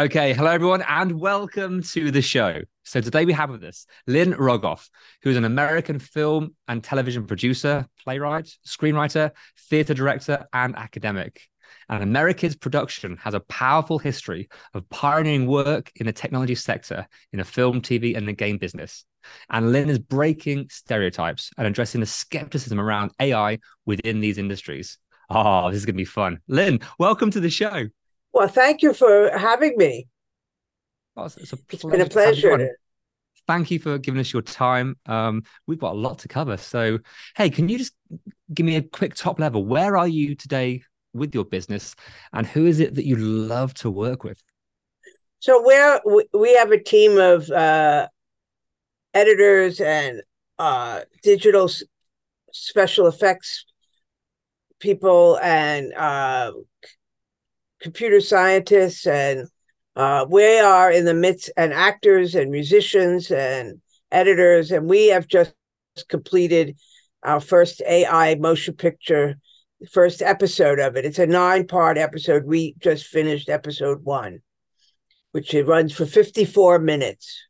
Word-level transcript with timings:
Okay, 0.00 0.32
hello 0.32 0.52
everyone, 0.52 0.84
and 0.86 1.18
welcome 1.18 1.82
to 1.82 2.12
the 2.12 2.22
show. 2.22 2.60
So 2.84 3.00
today 3.00 3.24
we 3.24 3.32
have 3.32 3.50
with 3.50 3.64
us 3.64 3.84
Lynn 4.06 4.32
Rogoff, 4.32 4.88
who 5.22 5.30
is 5.30 5.36
an 5.36 5.44
American 5.44 5.98
film 5.98 6.54
and 6.68 6.84
television 6.84 7.26
producer, 7.26 7.84
playwright, 8.04 8.48
screenwriter, 8.64 9.32
theater 9.68 9.94
director, 9.94 10.46
and 10.52 10.76
academic. 10.76 11.48
And 11.88 12.04
Amerikids 12.04 12.60
production 12.60 13.16
has 13.16 13.34
a 13.34 13.40
powerful 13.40 13.98
history 13.98 14.48
of 14.72 14.88
pioneering 14.88 15.48
work 15.48 15.90
in 15.96 16.06
the 16.06 16.12
technology 16.12 16.54
sector 16.54 17.08
in 17.32 17.40
the 17.40 17.44
film, 17.44 17.80
TV, 17.80 18.16
and 18.16 18.28
the 18.28 18.32
game 18.34 18.58
business. 18.58 19.04
And 19.50 19.72
Lynn 19.72 19.90
is 19.90 19.98
breaking 19.98 20.68
stereotypes 20.70 21.50
and 21.58 21.66
addressing 21.66 22.00
the 22.00 22.06
skepticism 22.06 22.78
around 22.78 23.10
AI 23.18 23.58
within 23.84 24.20
these 24.20 24.38
industries. 24.38 24.96
Oh, 25.28 25.72
this 25.72 25.78
is 25.78 25.86
going 25.86 25.96
to 25.96 26.02
be 26.02 26.04
fun. 26.04 26.38
Lynn, 26.46 26.78
welcome 27.00 27.32
to 27.32 27.40
the 27.40 27.50
show. 27.50 27.88
Well, 28.32 28.48
thank 28.48 28.82
you 28.82 28.92
for 28.92 29.36
having 29.36 29.76
me. 29.76 30.06
Oh, 31.16 31.24
it's, 31.24 31.36
it's 31.36 31.52
a 31.52 31.58
It's 31.70 31.84
been 31.84 32.00
a 32.00 32.06
to 32.08 32.20
have 32.20 32.36
you 32.38 32.52
on. 32.52 32.58
pleasure. 32.58 32.78
Thank 33.46 33.70
you 33.70 33.78
for 33.78 33.98
giving 33.98 34.20
us 34.20 34.32
your 34.32 34.42
time. 34.42 34.96
Um, 35.06 35.42
we've 35.66 35.78
got 35.78 35.92
a 35.94 35.98
lot 35.98 36.18
to 36.20 36.28
cover. 36.28 36.56
So, 36.58 36.98
hey, 37.34 37.48
can 37.48 37.68
you 37.68 37.78
just 37.78 37.94
give 38.52 38.66
me 38.66 38.76
a 38.76 38.82
quick 38.82 39.14
top 39.14 39.40
level? 39.40 39.64
Where 39.64 39.96
are 39.96 40.08
you 40.08 40.34
today 40.34 40.82
with 41.14 41.34
your 41.34 41.46
business, 41.46 41.94
and 42.34 42.46
who 42.46 42.66
is 42.66 42.80
it 42.80 42.94
that 42.94 43.06
you 43.06 43.16
love 43.16 43.72
to 43.74 43.90
work 43.90 44.22
with? 44.22 44.42
So 45.38 45.62
we're 45.64 46.00
we- 46.04 46.28
we 46.34 46.54
have 46.56 46.70
a 46.72 46.82
team 46.82 47.16
of 47.16 47.48
uh, 47.50 48.08
editors 49.14 49.80
and 49.80 50.22
uh, 50.58 51.00
digital 51.22 51.70
special 52.52 53.06
effects 53.06 53.64
people 54.80 55.38
and 55.42 55.92
uh, 55.94 56.52
computer 57.80 58.20
scientists 58.20 59.06
and 59.06 59.46
uh, 59.96 60.24
we 60.28 60.58
are 60.58 60.92
in 60.92 61.04
the 61.04 61.14
midst 61.14 61.50
and 61.56 61.72
actors 61.72 62.34
and 62.34 62.50
musicians 62.50 63.30
and 63.30 63.80
editors 64.12 64.70
and 64.70 64.88
we 64.88 65.08
have 65.08 65.26
just 65.26 65.54
completed 66.08 66.76
our 67.22 67.40
first 67.40 67.82
AI 67.82 68.36
motion 68.36 68.74
picture 68.74 69.36
first 69.90 70.22
episode 70.22 70.78
of 70.78 70.96
it. 70.96 71.04
It's 71.04 71.18
a 71.18 71.26
nine 71.26 71.66
part 71.66 71.98
episode. 71.98 72.44
We 72.44 72.74
just 72.78 73.06
finished 73.06 73.48
episode 73.48 74.04
one, 74.04 74.40
which 75.32 75.54
it 75.54 75.66
runs 75.66 75.92
for 75.92 76.06
54 76.06 76.78
minutes. 76.80 77.44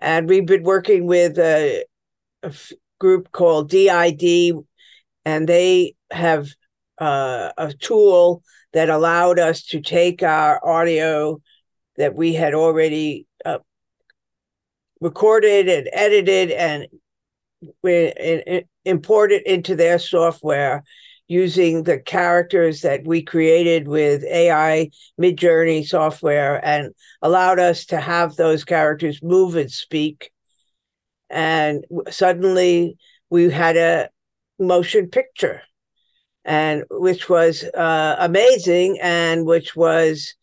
And 0.00 0.28
we've 0.28 0.46
been 0.46 0.62
working 0.62 1.06
with 1.06 1.38
a, 1.38 1.84
a 2.42 2.46
f- 2.46 2.72
group 2.98 3.32
called 3.32 3.68
D-ID, 3.68 4.54
and 5.24 5.48
they 5.48 5.94
have 6.10 6.48
uh, 6.98 7.50
a 7.58 7.72
tool 7.72 8.42
that 8.72 8.90
allowed 8.90 9.38
us 9.38 9.64
to 9.66 9.80
take 9.80 10.22
our 10.22 10.64
audio 10.64 11.40
that 11.96 12.14
we 12.14 12.34
had 12.34 12.54
already 12.54 13.26
uh, 13.44 13.58
recorded 15.00 15.68
and 15.68 15.88
edited 15.92 16.50
and 16.50 16.86
we 17.82 18.12
and- 18.12 18.42
and 18.46 18.64
import 18.84 19.32
into 19.32 19.76
their 19.76 19.98
software 19.98 20.82
using 21.28 21.84
the 21.84 21.98
characters 21.98 22.80
that 22.80 23.06
we 23.06 23.22
created 23.22 23.86
with 23.86 24.24
AI 24.24 24.90
Midjourney 25.20 25.86
software 25.86 26.60
and 26.64 26.92
allowed 27.22 27.60
us 27.60 27.86
to 27.86 28.00
have 28.00 28.34
those 28.34 28.64
characters 28.64 29.22
move 29.22 29.54
and 29.54 29.70
speak. 29.70 30.32
And 31.28 31.84
suddenly 32.10 32.96
we 33.30 33.48
had 33.50 33.76
a 33.76 34.08
motion 34.58 35.08
picture, 35.08 35.62
and 36.50 36.82
which 36.90 37.28
was 37.28 37.62
uh, 37.62 38.16
amazing, 38.18 38.98
and 39.00 39.46
which 39.46 39.76
was 39.76 40.34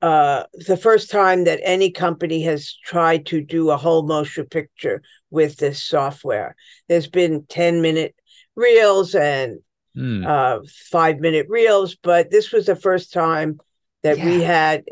uh, 0.00 0.44
the 0.66 0.78
first 0.78 1.10
time 1.10 1.44
that 1.44 1.60
any 1.62 1.90
company 1.90 2.42
has 2.42 2.74
tried 2.84 3.26
to 3.26 3.42
do 3.42 3.68
a 3.70 3.76
whole 3.76 4.06
motion 4.06 4.46
picture 4.46 5.02
with 5.30 5.58
this 5.58 5.82
software. 5.82 6.56
There's 6.88 7.06
been 7.06 7.44
10 7.48 7.82
minute 7.82 8.14
reels 8.56 9.14
and 9.14 9.58
Hmm. 9.94 10.24
uh, 10.26 10.58
five 10.90 11.20
minute 11.20 11.46
reels, 11.48 11.96
but 12.02 12.30
this 12.30 12.50
was 12.50 12.66
the 12.66 12.74
first 12.74 13.12
time 13.12 13.60
that 14.02 14.18
we 14.18 14.40
had 14.40 14.82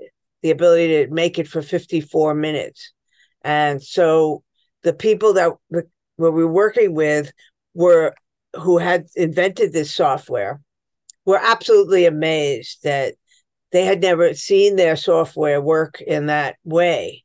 the 0.42 0.50
ability 0.50 1.06
to 1.06 1.12
make 1.12 1.38
it 1.38 1.48
for 1.48 1.60
54 1.60 2.34
minutes. 2.34 2.92
And 3.42 3.82
so 3.82 4.44
the 4.82 4.92
people 4.92 5.32
that 5.32 5.52
we 5.70 5.82
were 6.18 6.46
working 6.46 6.94
with 6.94 7.32
were 7.74 8.14
who 8.54 8.78
had 8.78 9.06
invented 9.16 9.72
this 9.72 9.92
software 9.92 10.60
were 11.24 11.40
absolutely 11.40 12.04
amazed 12.06 12.82
that 12.82 13.14
they 13.70 13.84
had 13.84 14.00
never 14.00 14.34
seen 14.34 14.76
their 14.76 14.96
software 14.96 15.60
work 15.60 16.00
in 16.00 16.26
that 16.26 16.56
way 16.64 17.24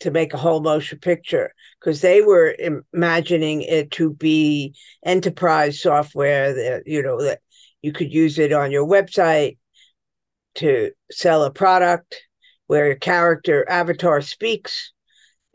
to 0.00 0.10
make 0.10 0.34
a 0.34 0.38
whole 0.38 0.60
motion 0.60 0.98
picture 0.98 1.52
because 1.80 2.00
they 2.00 2.20
were 2.20 2.54
imagining 2.92 3.62
it 3.62 3.90
to 3.90 4.12
be 4.12 4.74
enterprise 5.04 5.80
software 5.80 6.52
that 6.52 6.82
you 6.86 7.02
know 7.02 7.22
that 7.22 7.40
you 7.82 7.92
could 7.92 8.12
use 8.12 8.38
it 8.38 8.52
on 8.52 8.70
your 8.70 8.86
website 8.86 9.56
to 10.54 10.90
sell 11.10 11.44
a 11.44 11.50
product 11.50 12.22
where 12.66 12.90
a 12.90 12.98
character 12.98 13.68
avatar 13.68 14.20
speaks 14.20 14.92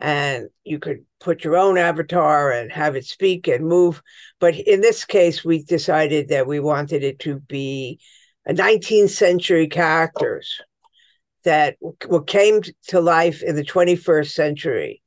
and 0.01 0.49
you 0.63 0.79
could 0.79 1.05
put 1.19 1.43
your 1.43 1.55
own 1.55 1.77
avatar 1.77 2.51
and 2.51 2.71
have 2.71 2.95
it 2.95 3.05
speak 3.05 3.47
and 3.47 3.65
move 3.65 4.01
but 4.39 4.55
in 4.55 4.81
this 4.81 5.05
case 5.05 5.45
we 5.45 5.63
decided 5.63 6.29
that 6.29 6.47
we 6.47 6.59
wanted 6.59 7.03
it 7.03 7.19
to 7.19 7.39
be 7.41 7.99
a 8.45 8.53
19th 8.53 9.11
century 9.11 9.67
characters 9.67 10.61
that 11.43 11.75
came 12.27 12.61
to 12.87 12.99
life 12.99 13.41
in 13.43 13.55
the 13.55 13.63
21st 13.63 14.31
century 14.31 15.01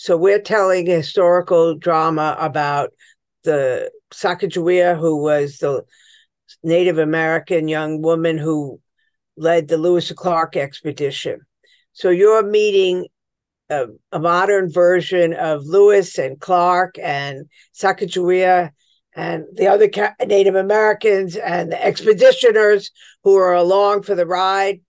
so 0.00 0.16
we're 0.16 0.40
telling 0.40 0.88
a 0.88 0.96
historical 0.96 1.74
drama 1.74 2.36
about 2.38 2.90
the 3.42 3.90
Sacagawea, 4.12 4.96
who 4.96 5.20
was 5.20 5.58
the 5.58 5.82
Native 6.62 6.98
American 6.98 7.66
young 7.66 8.00
woman 8.00 8.38
who 8.38 8.80
led 9.36 9.66
the 9.66 9.76
Lewis 9.76 10.10
and 10.10 10.16
Clark 10.16 10.56
expedition. 10.56 11.40
So 11.94 12.10
you're 12.10 12.46
meeting 12.46 13.08
a, 13.70 13.86
a 14.12 14.18
modern 14.18 14.70
version 14.72 15.34
of 15.34 15.64
Lewis 15.64 16.18
and 16.18 16.40
Clark 16.40 16.98
and 16.98 17.46
Sacagawea 17.74 18.70
and 19.14 19.44
the 19.54 19.66
other 19.68 19.90
Native 20.26 20.54
Americans 20.54 21.36
and 21.36 21.72
the 21.72 21.76
expeditioners 21.76 22.90
who 23.24 23.36
are 23.36 23.54
along 23.54 24.02
for 24.02 24.14
the 24.14 24.26
ride. 24.26 24.80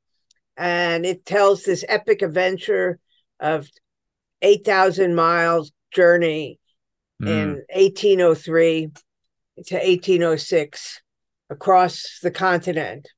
And 0.56 1.06
it 1.06 1.26
tells 1.26 1.64
this 1.64 1.84
epic 1.88 2.22
adventure 2.22 3.00
of 3.40 3.68
8,000 4.42 5.16
miles 5.16 5.72
journey 5.92 6.60
Hmm. 7.22 7.28
in 7.28 7.66
1803 7.76 8.92
to 9.66 9.76
1806 9.76 11.02
across 11.50 12.20
the 12.24 12.32
continent 12.32 13.10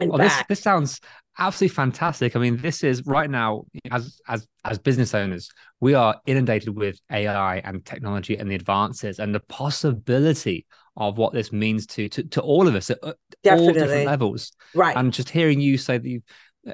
and 0.00 0.08
Well, 0.08 0.18
this 0.18 0.32
this 0.48 0.60
sounds 0.60 0.98
absolutely 1.38 1.74
fantastic. 1.74 2.36
I 2.36 2.38
mean, 2.38 2.56
this 2.58 2.84
is 2.84 3.04
right 3.06 3.30
now 3.30 3.64
as 3.90 4.20
as 4.28 4.46
as 4.64 4.78
business 4.78 5.14
owners, 5.14 5.50
we 5.80 5.94
are 5.94 6.20
inundated 6.26 6.76
with 6.76 7.00
AI 7.10 7.58
and 7.58 7.84
technology 7.84 8.36
and 8.36 8.50
the 8.50 8.54
advances 8.54 9.18
and 9.18 9.34
the 9.34 9.40
possibility 9.40 10.66
of 10.96 11.18
what 11.18 11.32
this 11.32 11.52
means 11.52 11.86
to 11.86 12.08
to, 12.08 12.22
to 12.24 12.40
all 12.40 12.68
of 12.68 12.74
us 12.74 12.90
at, 12.90 12.98
at 13.02 13.16
all 13.58 13.72
different 13.72 14.06
levels. 14.06 14.52
Right. 14.74 14.96
And 14.96 15.12
just 15.12 15.30
hearing 15.30 15.60
you 15.60 15.78
say 15.78 15.98
that 15.98 16.08
you 16.08 16.22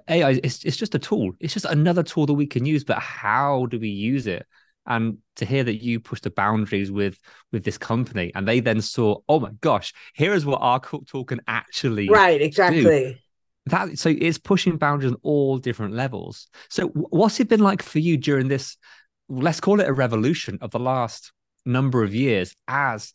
AI 0.08 0.40
it's 0.42 0.64
it's 0.64 0.76
just 0.76 0.94
a 0.94 0.98
tool. 0.98 1.32
It's 1.40 1.54
just 1.54 1.66
another 1.66 2.02
tool 2.02 2.26
that 2.26 2.34
we 2.34 2.46
can 2.46 2.66
use, 2.66 2.84
but 2.84 2.98
how 2.98 3.66
do 3.66 3.78
we 3.78 3.88
use 3.88 4.26
it? 4.26 4.46
And 4.86 5.18
to 5.36 5.44
hear 5.44 5.64
that 5.64 5.82
you 5.82 6.00
pushed 6.00 6.24
the 6.24 6.30
boundaries 6.30 6.90
with 6.90 7.18
with 7.52 7.64
this 7.64 7.78
company, 7.78 8.32
and 8.34 8.48
they 8.48 8.60
then 8.60 8.80
saw, 8.80 9.18
oh 9.28 9.40
my 9.40 9.50
gosh, 9.60 9.92
here 10.14 10.32
is 10.32 10.46
what 10.46 10.60
our 10.62 10.80
cook 10.80 11.06
tool 11.06 11.24
can 11.24 11.40
actually 11.46 12.08
right. 12.08 12.40
Exactly. 12.40 13.18
That 13.70 13.98
so 13.98 14.14
it's 14.16 14.38
pushing 14.38 14.76
boundaries 14.76 15.12
on 15.12 15.18
all 15.22 15.58
different 15.58 15.94
levels. 15.94 16.48
So 16.68 16.88
what's 16.88 17.40
it 17.40 17.48
been 17.48 17.60
like 17.60 17.82
for 17.82 17.98
you 17.98 18.16
during 18.16 18.48
this 18.48 18.76
let's 19.28 19.60
call 19.60 19.80
it 19.80 19.88
a 19.88 19.92
revolution 19.92 20.58
of 20.60 20.70
the 20.70 20.78
last 20.78 21.32
number 21.66 22.02
of 22.02 22.14
years 22.14 22.54
as 22.66 23.12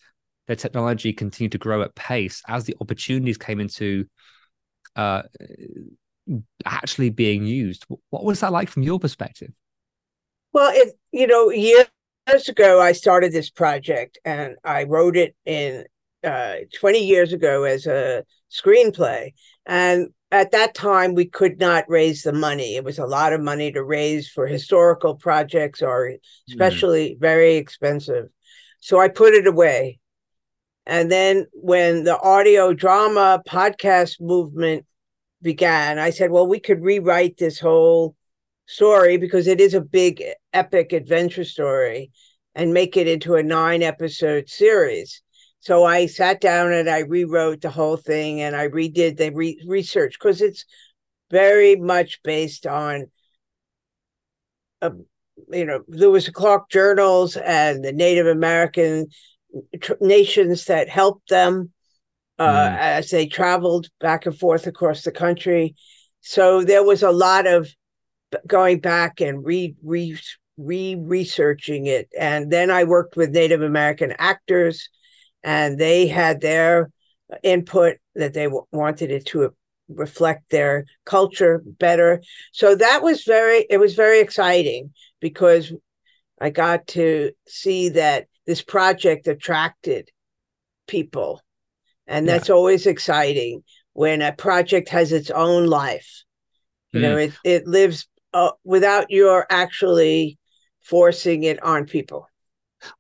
the 0.48 0.56
technology 0.56 1.12
continued 1.14 1.54
to 1.54 1.58
grow 1.58 1.82
at 1.82 1.96
pace 1.96 2.42
as 2.48 2.66
the 2.66 2.76
opportunities 2.82 3.38
came 3.38 3.60
into 3.60 4.06
uh 4.96 5.24
actually 6.66 7.10
being 7.10 7.46
used? 7.46 7.86
What 8.10 8.24
was 8.24 8.40
that 8.42 8.52
like 8.52 8.70
from 8.70 8.84
your 8.84 9.00
perspective? 9.00 9.52
Well, 10.52 10.72
it 10.74 10.94
you 11.12 11.28
know 11.28 11.50
years 11.50 11.88
ago 12.48 12.82
I 12.82 12.92
started 12.92 13.32
this 13.32 13.50
project 13.50 14.18
and 14.24 14.56
I 14.64 14.84
wrote 14.84 15.18
it 15.18 15.36
in 15.46 15.86
uh, 16.24 16.56
20 16.80 17.00
years 17.00 17.34
ago 17.34 17.64
as 17.64 17.86
a 17.86 18.24
screenplay, 18.52 19.34
and 19.66 20.10
at 20.34 20.52
that 20.52 20.74
time 20.74 21.14
we 21.14 21.26
could 21.26 21.60
not 21.60 21.88
raise 21.88 22.24
the 22.24 22.34
money. 22.34 22.76
It 22.76 22.84
was 22.84 22.98
a 22.98 23.06
lot 23.06 23.34
of 23.34 23.42
money 23.42 23.72
to 23.72 23.84
raise 23.84 24.28
for 24.28 24.48
historical 24.48 25.14
projects 25.14 25.84
or 25.84 26.10
mm-hmm. 26.10 26.52
especially 26.52 27.18
very 27.20 27.56
expensive. 27.56 28.30
So 28.80 29.00
I 29.00 29.10
put 29.10 29.36
it 29.36 29.46
away. 29.46 30.00
And 30.88 31.12
then 31.12 31.46
when 31.54 32.04
the 32.04 32.20
audio 32.20 32.74
drama 32.74 33.44
podcast 33.48 34.20
movement 34.20 34.88
began, 35.42 36.00
I 36.00 36.10
said, 36.10 36.32
well, 36.32 36.48
we 36.48 36.60
could 36.60 36.82
rewrite 36.82 37.38
this 37.38 37.60
whole 37.60 38.16
story 38.66 39.18
because 39.18 39.48
it 39.48 39.62
is 39.62 39.76
a 39.76 39.82
big 39.82 40.24
epic 40.52 40.94
adventure 40.94 41.46
story 41.46 42.12
and 42.56 42.74
make 42.74 42.98
it 42.98 43.08
into 43.08 43.36
a 43.36 43.44
nine 43.44 43.84
episode 43.84 44.50
series. 44.50 45.22
So 45.64 45.86
I 45.86 46.08
sat 46.08 46.42
down 46.42 46.74
and 46.74 46.90
I 46.90 47.00
rewrote 47.00 47.62
the 47.62 47.70
whole 47.70 47.96
thing 47.96 48.42
and 48.42 48.54
I 48.54 48.68
redid 48.68 49.16
the 49.16 49.32
re- 49.32 49.64
research 49.66 50.18
because 50.20 50.42
it's 50.42 50.66
very 51.32 51.78
much 51.78 52.22
based 52.22 52.68
on, 52.68 53.06
uh, 54.82 54.90
you 55.50 55.64
know, 55.64 55.80
Lewis 55.88 56.26
and 56.26 56.36
Clark 56.36 56.70
journals 56.70 57.38
and 57.38 57.82
the 57.82 57.94
Native 57.94 58.28
American 58.28 59.08
tr- 59.80 59.94
nations 60.02 60.66
that 60.66 60.90
helped 60.90 61.30
them 61.30 61.72
uh, 62.38 62.46
Mm. 62.46 62.78
as 62.78 63.10
they 63.10 63.26
traveled 63.26 63.88
back 64.02 64.26
and 64.26 64.38
forth 64.38 64.68
across 64.68 65.04
the 65.04 65.14
country. 65.14 65.76
So 66.20 66.62
there 66.66 66.84
was 66.84 67.04
a 67.04 67.12
lot 67.12 67.48
of 67.48 67.70
going 68.46 68.80
back 68.82 69.22
and 69.22 69.46
re 69.46 69.76
re 69.82 70.20
re 70.58 70.96
researching 71.00 71.86
it, 71.86 72.10
and 72.20 72.52
then 72.52 72.70
I 72.70 72.84
worked 72.84 73.16
with 73.16 73.30
Native 73.30 73.62
American 73.62 74.14
actors, 74.20 74.90
and 75.44 75.78
they 75.78 76.08
had 76.08 76.42
their 76.42 76.90
input 77.44 77.98
that 78.16 78.34
they 78.34 78.46
w- 78.46 78.66
wanted 78.72 79.12
it 79.12 79.26
to 79.28 79.54
reflect 79.90 80.50
their 80.50 80.86
culture 81.06 81.62
better. 81.66 82.22
So 82.52 82.76
that 82.76 83.04
was 83.04 83.24
very 83.24 83.66
it 83.70 83.78
was 83.78 83.96
very 83.96 84.20
exciting 84.20 84.94
because 85.20 85.74
I 86.40 86.50
got 86.50 86.88
to 86.88 87.32
see 87.48 87.90
that 87.90 88.28
this 88.46 88.62
project 88.62 89.28
attracted 89.28 90.10
people. 90.88 91.42
And 92.08 92.28
Yeah. 92.28 92.34
that's 92.36 92.50
always 92.50 92.86
exciting 92.86 93.64
when 93.94 94.22
a 94.22 94.34
project 94.34 94.90
has 94.90 95.12
its 95.12 95.32
own 95.32 95.68
life. 95.68 96.24
You 96.92 97.02
know, 97.02 97.18
it, 97.18 97.34
it 97.44 97.68
lives 97.68 98.08
uh, 98.34 98.52
without 98.64 99.10
your 99.10 99.48
actually 99.50 100.38
forcing 100.82 101.44
it 101.44 101.64
on 101.64 101.86
people. 101.86 102.28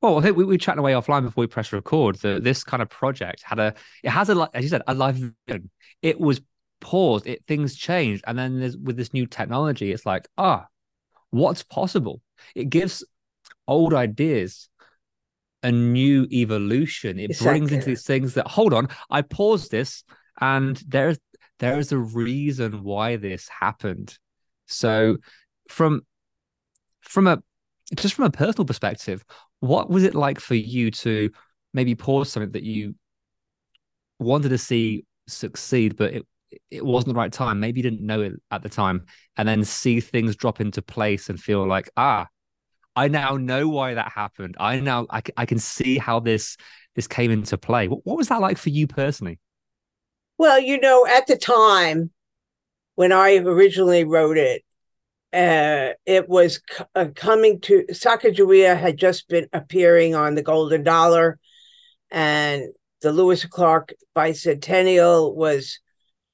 Well, 0.01 0.17
I 0.17 0.21
think 0.21 0.37
we 0.37 0.43
we 0.43 0.53
were 0.53 0.57
chatting 0.57 0.79
away 0.79 0.93
offline 0.93 1.23
before 1.23 1.41
we 1.41 1.47
press 1.47 1.73
record. 1.73 2.15
That 2.17 2.43
this 2.43 2.63
kind 2.63 2.81
of 2.81 2.89
project 2.89 3.43
had 3.43 3.59
a, 3.59 3.73
it 4.03 4.09
has 4.09 4.29
a, 4.29 4.49
as 4.53 4.63
you 4.63 4.69
said, 4.69 4.83
a 4.87 4.93
live. 4.93 5.15
vision. 5.47 5.69
It 6.01 6.19
was 6.19 6.41
paused. 6.79 7.27
It 7.27 7.43
things 7.47 7.75
changed, 7.75 8.23
and 8.27 8.37
then 8.37 8.59
there's, 8.59 8.77
with 8.77 8.97
this 8.97 9.13
new 9.13 9.25
technology, 9.25 9.91
it's 9.91 10.05
like, 10.05 10.27
ah, 10.37 10.67
what's 11.31 11.63
possible? 11.63 12.21
It 12.55 12.69
gives 12.69 13.03
old 13.67 13.93
ideas 13.93 14.69
a 15.63 15.71
new 15.71 16.27
evolution. 16.29 17.19
It 17.19 17.39
brings 17.39 17.71
into 17.71 17.85
these 17.85 18.03
things 18.03 18.33
that 18.33 18.47
hold 18.47 18.73
on. 18.73 18.89
I 19.09 19.21
paused 19.21 19.71
this, 19.71 20.03
and 20.39 20.75
there's 20.87 21.17
there 21.59 21.79
is 21.79 21.91
a 21.91 21.97
reason 21.97 22.83
why 22.83 23.15
this 23.15 23.47
happened. 23.47 24.17
So, 24.67 25.17
from 25.69 26.01
from 27.01 27.27
a 27.27 27.41
just 27.95 28.13
from 28.13 28.25
a 28.25 28.31
personal 28.31 28.65
perspective, 28.65 29.23
what 29.63 29.89
was 29.89 30.03
it 30.03 30.13
like 30.13 30.41
for 30.41 30.55
you 30.55 30.91
to 30.91 31.29
maybe 31.73 31.95
pause 31.95 32.29
something 32.29 32.51
that 32.51 32.63
you 32.63 32.95
wanted 34.19 34.49
to 34.49 34.57
see 34.57 35.05
succeed, 35.27 35.95
but 35.95 36.13
it 36.13 36.27
it 36.69 36.85
wasn't 36.85 37.13
the 37.13 37.17
right 37.17 37.31
time? 37.31 37.61
Maybe 37.61 37.79
you 37.79 37.83
didn't 37.83 38.05
know 38.05 38.21
it 38.21 38.33
at 38.51 38.61
the 38.61 38.67
time, 38.67 39.05
and 39.37 39.47
then 39.47 39.63
see 39.63 40.01
things 40.01 40.35
drop 40.35 40.59
into 40.59 40.81
place 40.81 41.29
and 41.29 41.39
feel 41.39 41.65
like, 41.65 41.89
ah, 41.95 42.27
I 42.93 43.07
now 43.07 43.37
know 43.37 43.69
why 43.69 43.93
that 43.93 44.11
happened. 44.11 44.57
I 44.59 44.81
now 44.81 45.07
I, 45.09 45.21
I 45.37 45.45
can 45.45 45.59
see 45.59 45.97
how 45.97 46.19
this 46.19 46.57
this 46.95 47.07
came 47.07 47.31
into 47.31 47.57
play. 47.57 47.87
What, 47.87 48.05
what 48.05 48.17
was 48.17 48.27
that 48.27 48.41
like 48.41 48.57
for 48.57 48.69
you 48.69 48.85
personally? 48.85 49.39
Well, 50.37 50.59
you 50.59 50.77
know, 50.77 51.07
at 51.07 51.25
the 51.27 51.37
time 51.37 52.11
when 52.95 53.13
I 53.13 53.37
originally 53.37 54.03
wrote 54.03 54.37
it, 54.37 54.62
uh, 55.33 55.93
it 56.05 56.29
was 56.29 56.61
c- 56.69 56.83
uh, 56.95 57.07
coming 57.15 57.59
to 57.61 57.85
Sacagawea 57.91 58.77
had 58.77 58.97
just 58.97 59.27
been 59.27 59.47
appearing 59.51 60.15
on 60.15 60.35
the 60.35 60.43
Golden 60.43 60.83
Dollar, 60.83 61.39
and 62.11 62.65
the 63.01 63.11
Lewis 63.11 63.45
Clark 63.45 63.93
bicentennial 64.15 65.35
was 65.35 65.79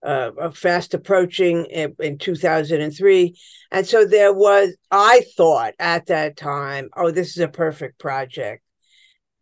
uh, 0.04 0.52
fast 0.52 0.94
approaching 0.94 1.66
in, 1.66 1.96
in 2.00 2.18
2003. 2.18 3.36
And 3.72 3.88
so 3.88 4.06
there 4.06 4.34
was, 4.34 4.76
I 4.92 5.24
thought 5.36 5.74
at 5.80 6.08
that 6.08 6.38
time, 6.38 6.90
oh, 6.96 7.12
this 7.12 7.30
is 7.30 7.40
a 7.40 7.48
perfect 7.48 8.00
project. 8.00 8.64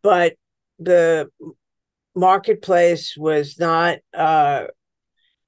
But 0.01 0.35
the 0.79 1.29
marketplace 2.15 3.15
was 3.17 3.59
not 3.59 3.99
uh, 4.13 4.65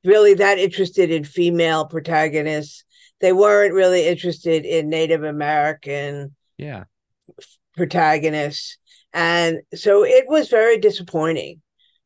really 0.04 0.36
that 0.36 0.60
interested 0.60 1.12
in 1.12 1.24
female 1.24 1.86
protagonists. 1.86 2.84
They 3.22 3.34
weren't 3.34 3.74
really 3.74 4.08
interested 4.08 4.66
in 4.66 4.90
Native 4.90 5.24
American 5.24 6.36
Yeah. 6.58 6.86
protagonists. 7.76 8.78
And 9.14 9.60
so 9.74 10.04
it 10.04 10.26
was 10.28 10.50
very 10.50 10.78
disappointing. 10.78 11.62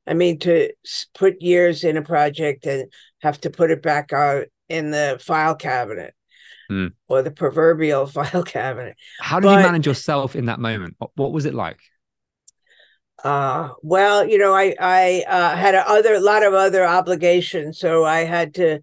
I 0.06 0.14
mean, 0.14 0.40
to 0.40 0.72
put 1.14 1.42
years 1.42 1.84
in 1.84 1.98
a 1.98 2.02
project 2.02 2.66
and 2.66 2.92
have 3.22 3.40
to 3.42 3.50
put 3.50 3.72
it 3.72 3.82
back 3.82 4.12
out 4.14 4.46
in 4.70 4.92
the 4.92 5.18
file 5.22 5.56
cabinet 5.56 6.14
Hmm. 6.70 6.88
or 7.08 7.22
the 7.22 7.32
proverbial 7.32 8.06
file 8.08 8.44
cabinet. 8.44 8.96
How 9.20 9.40
did 9.40 9.50
you 9.52 9.58
manage 9.58 9.86
yourself 9.86 10.36
in 10.36 10.46
that 10.46 10.60
moment? 10.60 10.96
What, 10.98 11.12
what 11.16 11.32
was 11.34 11.46
it 11.46 11.54
like? 11.54 11.80
Uh, 13.24 13.70
well, 13.82 14.28
you 14.28 14.38
know, 14.38 14.54
I 14.54 14.76
I 14.80 15.24
uh, 15.28 15.56
had 15.56 15.76
a 15.76 15.88
other 15.88 16.20
lot 16.20 16.44
of 16.44 16.54
other 16.54 16.86
obligations, 16.86 17.80
so 17.80 18.04
I 18.04 18.22
had 18.26 18.56
to 18.56 18.80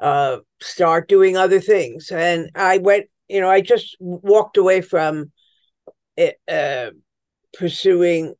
uh, 0.00 0.38
start 0.60 1.08
doing 1.08 1.36
other 1.36 1.60
things, 1.60 2.10
and 2.10 2.50
I 2.54 2.78
went. 2.78 3.06
You 3.28 3.40
know, 3.40 3.50
I 3.50 3.60
just 3.60 3.96
walked 4.00 4.56
away 4.56 4.80
from 4.80 5.30
it, 6.16 6.40
uh, 6.48 6.90
pursuing 7.52 8.34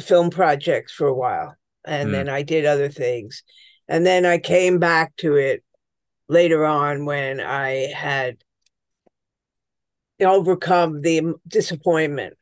film 0.00 0.30
projects 0.30 0.92
for 0.92 1.06
a 1.06 1.14
while, 1.14 1.54
and 1.84 2.08
Mm. 2.08 2.12
then 2.12 2.28
I 2.28 2.42
did 2.42 2.64
other 2.64 2.88
things, 2.88 3.44
and 3.88 4.04
then 4.04 4.26
I 4.26 4.38
came 4.38 4.78
back 4.78 5.14
to 5.18 5.36
it 5.36 5.62
later 6.28 6.64
on 6.64 7.04
when 7.04 7.40
I 7.40 7.92
had 7.94 8.38
overcome 10.20 11.02
the 11.02 11.34
disappointment. 11.46 12.36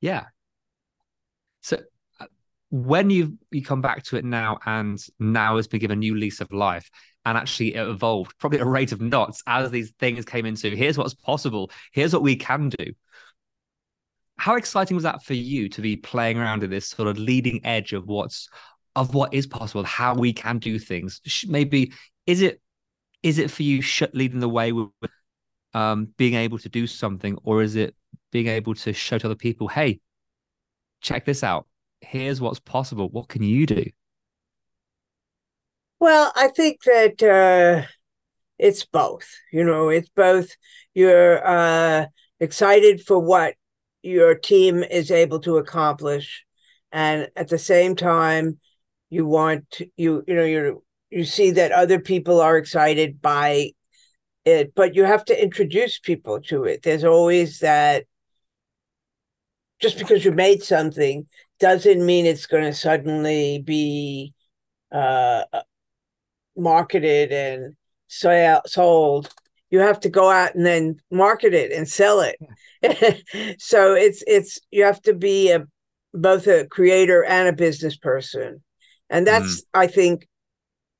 Yeah. 0.00 0.26
So 1.62 1.78
when 2.72 3.10
you 3.10 3.36
you 3.50 3.62
come 3.62 3.82
back 3.82 4.02
to 4.02 4.16
it 4.16 4.24
now 4.24 4.58
and 4.64 4.98
now 5.20 5.56
has 5.56 5.68
been 5.68 5.78
given 5.78 5.98
a 5.98 6.00
new 6.00 6.16
lease 6.16 6.40
of 6.40 6.50
life 6.50 6.90
and 7.26 7.36
actually 7.36 7.74
it 7.74 7.86
evolved 7.86 8.32
probably 8.38 8.58
at 8.58 8.66
a 8.66 8.68
rate 8.68 8.92
of 8.92 9.00
knots 9.02 9.42
as 9.46 9.70
these 9.70 9.90
things 9.98 10.24
came 10.24 10.46
into 10.46 10.70
here's 10.70 10.96
what's 10.96 11.12
possible 11.12 11.70
here's 11.92 12.14
what 12.14 12.22
we 12.22 12.34
can 12.34 12.70
do. 12.70 12.92
How 14.38 14.54
exciting 14.56 14.94
was 14.94 15.04
that 15.04 15.22
for 15.22 15.34
you 15.34 15.68
to 15.68 15.82
be 15.82 15.96
playing 15.96 16.38
around 16.38 16.64
at 16.64 16.70
this 16.70 16.88
sort 16.88 17.08
of 17.08 17.18
leading 17.18 17.60
edge 17.62 17.92
of 17.92 18.06
what's 18.06 18.48
of 18.96 19.14
what 19.14 19.34
is 19.34 19.46
possible 19.46 19.84
how 19.84 20.14
we 20.14 20.32
can 20.32 20.58
do 20.58 20.78
things? 20.78 21.20
Maybe 21.46 21.92
is 22.26 22.40
it 22.40 22.62
is 23.22 23.38
it 23.38 23.50
for 23.50 23.64
you 23.64 23.82
leading 24.14 24.40
the 24.40 24.48
way 24.48 24.72
with 24.72 24.88
with, 25.02 25.10
um 25.74 26.08
being 26.16 26.34
able 26.34 26.58
to 26.60 26.70
do 26.70 26.86
something 26.86 27.36
or 27.44 27.60
is 27.62 27.76
it 27.76 27.94
being 28.30 28.46
able 28.46 28.74
to 28.74 28.94
show 28.94 29.18
to 29.18 29.26
other 29.26 29.34
people 29.34 29.68
hey 29.68 30.00
check 31.02 31.24
this 31.24 31.42
out 31.44 31.66
here's 32.02 32.40
what's 32.40 32.60
possible. 32.60 33.08
What 33.08 33.28
can 33.28 33.42
you 33.42 33.66
do? 33.66 33.84
Well, 36.00 36.32
I 36.34 36.48
think 36.48 36.82
that 36.84 37.22
uh, 37.22 37.86
it's 38.58 38.84
both. 38.84 39.28
You 39.52 39.64
know, 39.64 39.88
it's 39.88 40.08
both. 40.08 40.50
You're 40.94 41.46
uh, 41.46 42.06
excited 42.40 43.02
for 43.02 43.18
what 43.18 43.54
your 44.02 44.34
team 44.34 44.82
is 44.82 45.10
able 45.10 45.38
to 45.40 45.58
accomplish, 45.58 46.44
and 46.90 47.28
at 47.36 47.48
the 47.48 47.58
same 47.58 47.94
time, 47.94 48.58
you 49.10 49.26
want 49.26 49.80
you 49.96 50.24
you 50.26 50.34
know 50.34 50.44
you 50.44 50.82
you 51.10 51.24
see 51.24 51.52
that 51.52 51.70
other 51.70 52.00
people 52.00 52.40
are 52.40 52.56
excited 52.56 53.22
by 53.22 53.70
it, 54.44 54.74
but 54.74 54.96
you 54.96 55.04
have 55.04 55.24
to 55.26 55.40
introduce 55.40 55.98
people 55.98 56.40
to 56.40 56.64
it. 56.64 56.82
There's 56.82 57.04
always 57.04 57.60
that. 57.60 58.06
Just 59.80 59.98
because 59.98 60.24
you 60.24 60.30
made 60.32 60.62
something 60.62 61.26
doesn't 61.62 62.04
mean 62.04 62.26
it's 62.26 62.46
going 62.46 62.64
to 62.64 62.74
suddenly 62.74 63.60
be 63.60 64.34
uh, 64.90 65.44
marketed 66.56 67.30
and 67.30 67.76
sold. 68.08 69.32
You 69.70 69.78
have 69.78 70.00
to 70.00 70.08
go 70.08 70.28
out 70.28 70.56
and 70.56 70.66
then 70.66 70.96
market 71.12 71.54
it 71.54 71.70
and 71.70 71.88
sell 71.88 72.20
it. 72.20 72.36
So 73.60 73.94
it's 73.94 74.24
it's 74.26 74.58
you 74.72 74.82
have 74.82 75.00
to 75.02 75.14
be 75.14 75.52
a 75.52 75.64
both 76.12 76.48
a 76.48 76.66
creator 76.66 77.24
and 77.24 77.48
a 77.48 77.52
business 77.52 77.96
person. 77.96 78.60
And 79.08 79.24
that's 79.24 79.62
mm. 79.62 79.66
i 79.72 79.86
think 79.86 80.26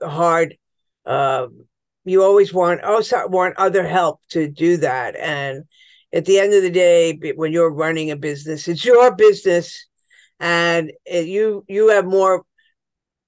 hard. 0.00 0.56
Um, 1.04 1.66
you 2.04 2.22
always 2.22 2.54
want 2.54 2.84
also 2.84 3.26
want 3.26 3.56
other 3.56 3.84
help 3.84 4.20
to 4.30 4.48
do 4.48 4.76
that. 4.76 5.16
And 5.16 5.64
at 6.12 6.24
the 6.24 6.38
end 6.38 6.54
of 6.54 6.62
the 6.62 6.70
day 6.70 7.18
when 7.34 7.52
you're 7.52 7.74
running 7.74 8.12
a 8.12 8.16
business 8.16 8.68
it's 8.68 8.84
your 8.84 9.12
business 9.16 9.88
and 10.42 10.92
it, 11.06 11.28
you 11.28 11.64
you 11.68 11.88
have 11.88 12.04
more 12.04 12.44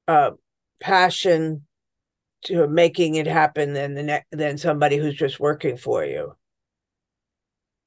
uh, 0.08 0.32
passion 0.80 1.64
to 2.42 2.66
making 2.66 3.14
it 3.14 3.26
happen 3.26 3.72
than 3.72 3.94
the 3.94 4.02
ne- 4.02 4.24
than 4.32 4.58
somebody 4.58 4.98
who's 4.98 5.14
just 5.14 5.40
working 5.40 5.76
for 5.76 6.04
you. 6.04 6.34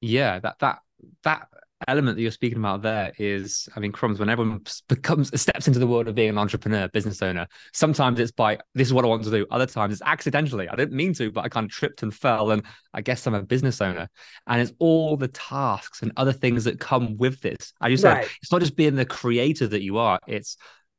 Yeah, 0.00 0.40
that 0.40 0.58
that 0.60 0.80
that 1.22 1.48
element 1.86 2.16
that 2.16 2.22
you're 2.22 2.30
speaking 2.30 2.58
about 2.58 2.82
there 2.82 3.12
is, 3.18 3.68
I 3.76 3.80
mean, 3.80 3.92
crumbs. 3.92 4.18
When 4.18 4.28
everyone 4.28 4.62
becomes 4.88 5.38
steps 5.40 5.68
into 5.68 5.78
the 5.78 5.86
world 5.86 6.08
of 6.08 6.14
being 6.14 6.30
an 6.30 6.38
entrepreneur, 6.38 6.88
business 6.88 7.22
owner, 7.22 7.46
sometimes 7.72 8.18
it's 8.18 8.32
by 8.32 8.58
this 8.74 8.88
is 8.88 8.94
what 8.94 9.04
I 9.04 9.08
want 9.08 9.24
to 9.24 9.30
do. 9.30 9.46
Other 9.50 9.66
times 9.66 9.92
it's 9.92 10.02
accidentally. 10.04 10.68
I 10.68 10.74
didn't 10.74 10.96
mean 10.96 11.14
to, 11.14 11.30
but 11.30 11.44
I 11.44 11.48
kind 11.48 11.64
of 11.64 11.70
tripped 11.70 12.02
and 12.02 12.12
fell, 12.12 12.50
and 12.50 12.62
I 12.92 13.00
guess 13.00 13.26
I'm 13.26 13.34
a 13.34 13.42
business 13.42 13.80
owner. 13.80 14.08
And 14.46 14.60
it's 14.60 14.72
all 14.78 15.16
the 15.16 15.28
tasks 15.28 16.02
and 16.02 16.12
other 16.16 16.32
things 16.32 16.64
that 16.64 16.80
come 16.80 17.16
with 17.16 17.40
this. 17.40 17.72
I 17.80 17.90
just 17.90 18.04
right. 18.04 18.24
said 18.24 18.32
it's 18.42 18.52
not 18.52 18.60
just 18.60 18.76
being 18.76 18.96
the 18.96 19.04
creator 19.04 19.68
that 19.68 19.82
you 19.82 19.98
are. 19.98 20.18
It's 20.26 20.56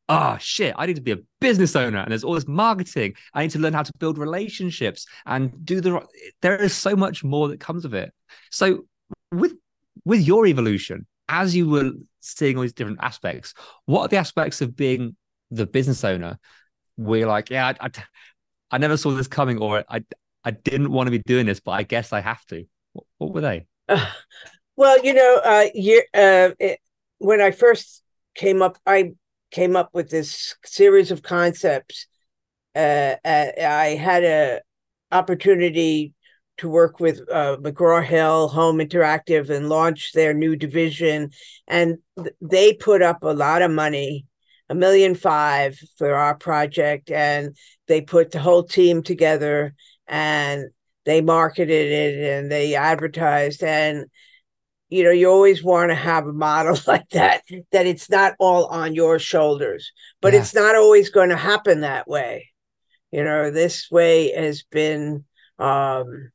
oh 0.09 0.37
shit, 0.39 0.73
I 0.75 0.87
need 0.87 0.95
to 0.95 1.01
be 1.01 1.11
a 1.11 1.19
business 1.39 1.75
owner 1.75 1.99
and 1.99 2.11
there's 2.11 2.23
all 2.23 2.33
this 2.33 2.47
marketing. 2.47 3.13
I 3.33 3.43
need 3.43 3.51
to 3.51 3.59
learn 3.59 3.73
how 3.73 3.83
to 3.83 3.91
build 3.99 4.17
relationships 4.17 5.05
and 5.25 5.63
do 5.63 5.81
the 5.81 6.01
there 6.41 6.55
is 6.55 6.73
so 6.73 6.95
much 6.95 7.23
more 7.23 7.47
that 7.49 7.59
comes 7.59 7.85
of 7.85 7.93
it. 7.93 8.11
So 8.49 8.85
with 9.31 9.53
with 10.05 10.21
your 10.21 10.45
evolution, 10.45 11.05
as 11.27 11.55
you 11.55 11.69
were 11.69 11.91
seeing 12.19 12.57
all 12.57 12.63
these 12.63 12.73
different 12.73 12.99
aspects, 13.01 13.53
what 13.85 14.01
are 14.01 14.07
the 14.07 14.17
aspects 14.17 14.61
of 14.61 14.75
being 14.75 15.15
the 15.51 15.65
business 15.65 16.03
owner 16.03 16.39
you're 16.99 17.27
like, 17.27 17.49
yeah, 17.49 17.67
I, 17.67 17.85
I, 17.85 17.89
I 18.71 18.77
never 18.77 18.97
saw 18.97 19.11
this 19.11 19.27
coming 19.27 19.57
or 19.57 19.83
I 19.89 20.03
I 20.43 20.51
didn't 20.51 20.91
want 20.91 21.07
to 21.07 21.11
be 21.11 21.19
doing 21.19 21.45
this, 21.45 21.59
but 21.59 21.71
I 21.71 21.83
guess 21.83 22.13
I 22.13 22.21
have 22.21 22.45
to. 22.47 22.65
What, 22.93 23.05
what 23.17 23.33
were 23.33 23.41
they? 23.41 23.67
Uh, 23.87 24.05
well, 24.75 25.03
you 25.03 25.13
know, 25.13 25.41
uh, 25.43 25.65
uh, 26.13 26.53
it, 26.59 26.79
when 27.17 27.41
I 27.41 27.51
first 27.51 28.03
came 28.35 28.61
up, 28.61 28.77
I 28.85 29.13
came 29.51 29.75
up 29.75 29.89
with 29.93 30.09
this 30.09 30.55
series 30.63 31.11
of 31.11 31.21
concepts. 31.21 32.07
Uh, 32.75 33.15
uh, 33.25 33.47
I 33.59 33.97
had 33.99 34.23
a 34.23 34.61
opportunity 35.11 36.13
to 36.59 36.69
work 36.69 36.99
with 36.99 37.21
uh, 37.31 37.57
McGraw 37.57 38.03
Hill 38.03 38.47
Home 38.49 38.77
Interactive 38.77 39.49
and 39.49 39.69
launch 39.69 40.13
their 40.13 40.33
new 40.33 40.55
division, 40.55 41.31
and 41.67 41.97
th- 42.17 42.35
they 42.41 42.73
put 42.73 43.01
up 43.01 43.23
a 43.23 43.33
lot 43.33 43.61
of 43.61 43.71
money, 43.71 44.25
a 44.69 44.75
million 44.75 45.15
five 45.15 45.77
for 45.97 46.13
our 46.13 46.35
project, 46.35 47.11
and 47.11 47.55
they 47.87 48.01
put 48.01 48.31
the 48.31 48.39
whole 48.39 48.63
team 48.63 49.03
together 49.03 49.73
and 50.07 50.65
they 51.05 51.21
marketed 51.21 51.91
it 51.91 52.37
and 52.37 52.51
they 52.51 52.75
advertised. 52.75 53.63
And 53.63 54.05
you 54.89 55.03
know 55.03 55.11
you 55.11 55.29
always 55.29 55.63
want 55.63 55.89
to 55.89 55.95
have 55.95 56.25
a 56.25 56.33
model 56.33 56.77
like 56.87 57.07
that 57.09 57.43
that 57.71 57.85
it's 57.85 58.09
not 58.09 58.33
all 58.39 58.65
on 58.65 58.95
your 58.95 59.19
shoulders 59.19 59.91
but 60.19 60.33
yeah. 60.33 60.39
it's 60.39 60.53
not 60.53 60.75
always 60.75 61.09
going 61.09 61.29
to 61.29 61.37
happen 61.37 61.81
that 61.81 62.07
way. 62.07 62.49
You 63.11 63.23
know 63.23 63.51
this 63.51 63.89
way 63.89 64.31
has 64.31 64.63
been 64.63 65.25
um 65.57 66.31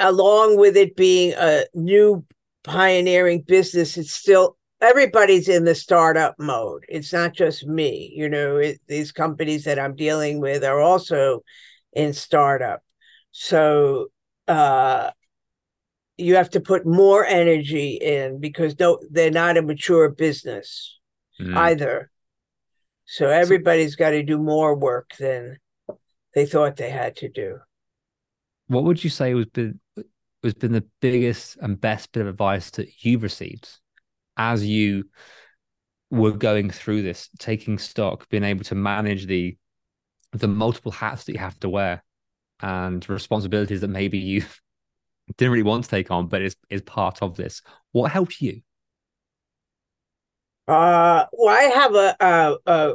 along 0.00 0.58
with 0.58 0.76
it 0.76 0.96
being 0.96 1.34
a 1.36 1.64
new 1.74 2.24
pioneering 2.64 3.42
business 3.42 3.96
it's 3.96 4.12
still 4.12 4.56
everybody's 4.80 5.48
in 5.48 5.64
the 5.64 5.74
startup 5.74 6.34
mode 6.38 6.84
it's 6.88 7.12
not 7.12 7.32
just 7.32 7.66
me 7.66 8.12
you 8.14 8.28
know 8.28 8.56
it, 8.56 8.80
these 8.86 9.12
companies 9.12 9.64
that 9.64 9.78
i'm 9.78 9.94
dealing 9.94 10.40
with 10.40 10.64
are 10.64 10.80
also 10.80 11.42
in 11.92 12.12
startup 12.12 12.82
so 13.30 14.06
uh 14.48 15.10
you 16.20 16.36
have 16.36 16.50
to 16.50 16.60
put 16.60 16.86
more 16.86 17.24
energy 17.24 17.94
in 17.94 18.38
because 18.38 18.78
no, 18.78 18.98
they're 19.10 19.30
not 19.30 19.56
a 19.56 19.62
mature 19.62 20.10
business 20.10 20.98
mm. 21.40 21.56
either. 21.56 22.10
So 23.06 23.28
everybody's 23.28 23.96
got 23.96 24.10
to 24.10 24.22
do 24.22 24.38
more 24.38 24.76
work 24.76 25.12
than 25.18 25.58
they 26.34 26.46
thought 26.46 26.76
they 26.76 26.90
had 26.90 27.16
to 27.16 27.28
do. 27.28 27.58
What 28.68 28.84
would 28.84 29.02
you 29.02 29.10
say 29.10 29.34
was 29.34 29.46
been 29.46 29.80
was 30.42 30.54
been 30.54 30.72
the 30.72 30.86
biggest 31.00 31.56
and 31.60 31.80
best 31.80 32.12
bit 32.12 32.22
of 32.22 32.28
advice 32.28 32.70
that 32.72 33.04
you've 33.04 33.22
received 33.22 33.68
as 34.36 34.66
you 34.66 35.04
were 36.10 36.32
going 36.32 36.70
through 36.70 37.02
this, 37.02 37.28
taking 37.38 37.78
stock, 37.78 38.28
being 38.28 38.44
able 38.44 38.64
to 38.64 38.74
manage 38.74 39.26
the 39.26 39.56
the 40.32 40.48
multiple 40.48 40.92
hats 40.92 41.24
that 41.24 41.32
you 41.32 41.40
have 41.40 41.58
to 41.58 41.68
wear 41.68 42.04
and 42.62 43.08
responsibilities 43.08 43.80
that 43.80 43.88
maybe 43.88 44.18
you 44.18 44.44
didn't 45.36 45.52
really 45.52 45.62
want 45.62 45.84
to 45.84 45.90
take 45.90 46.10
on, 46.10 46.26
but 46.26 46.42
is 46.42 46.56
is 46.68 46.82
part 46.82 47.22
of 47.22 47.36
this. 47.36 47.62
What 47.92 48.10
helped 48.10 48.40
you? 48.40 48.62
Uh, 50.68 51.26
well, 51.32 51.56
I 51.56 51.62
have 51.62 51.94
a, 51.94 52.16
a, 52.20 52.56
a 52.66 52.94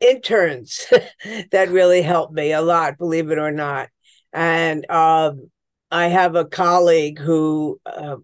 interns 0.00 0.86
that 1.52 1.68
really 1.70 2.02
helped 2.02 2.32
me 2.32 2.52
a 2.52 2.60
lot, 2.60 2.98
believe 2.98 3.30
it 3.30 3.38
or 3.38 3.52
not, 3.52 3.88
and 4.32 4.88
um, 4.90 5.50
I 5.94 6.08
have 6.08 6.34
a 6.34 6.44
colleague 6.44 7.20
who 7.20 7.80
uh, 7.86 8.16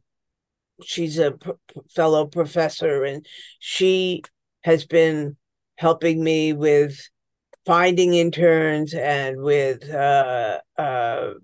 she's 0.83 1.19
a 1.19 1.31
p- 1.31 1.53
fellow 1.95 2.27
professor, 2.27 3.05
and 3.05 3.25
she 3.61 4.23
has 4.63 4.85
been 4.85 5.37
helping 5.77 6.25
me 6.25 6.53
with 6.53 7.01
finding 7.65 8.15
interns 8.15 8.93
and 8.93 9.41
with 9.41 9.89
uh, 9.89 10.59
uh, 10.77 11.35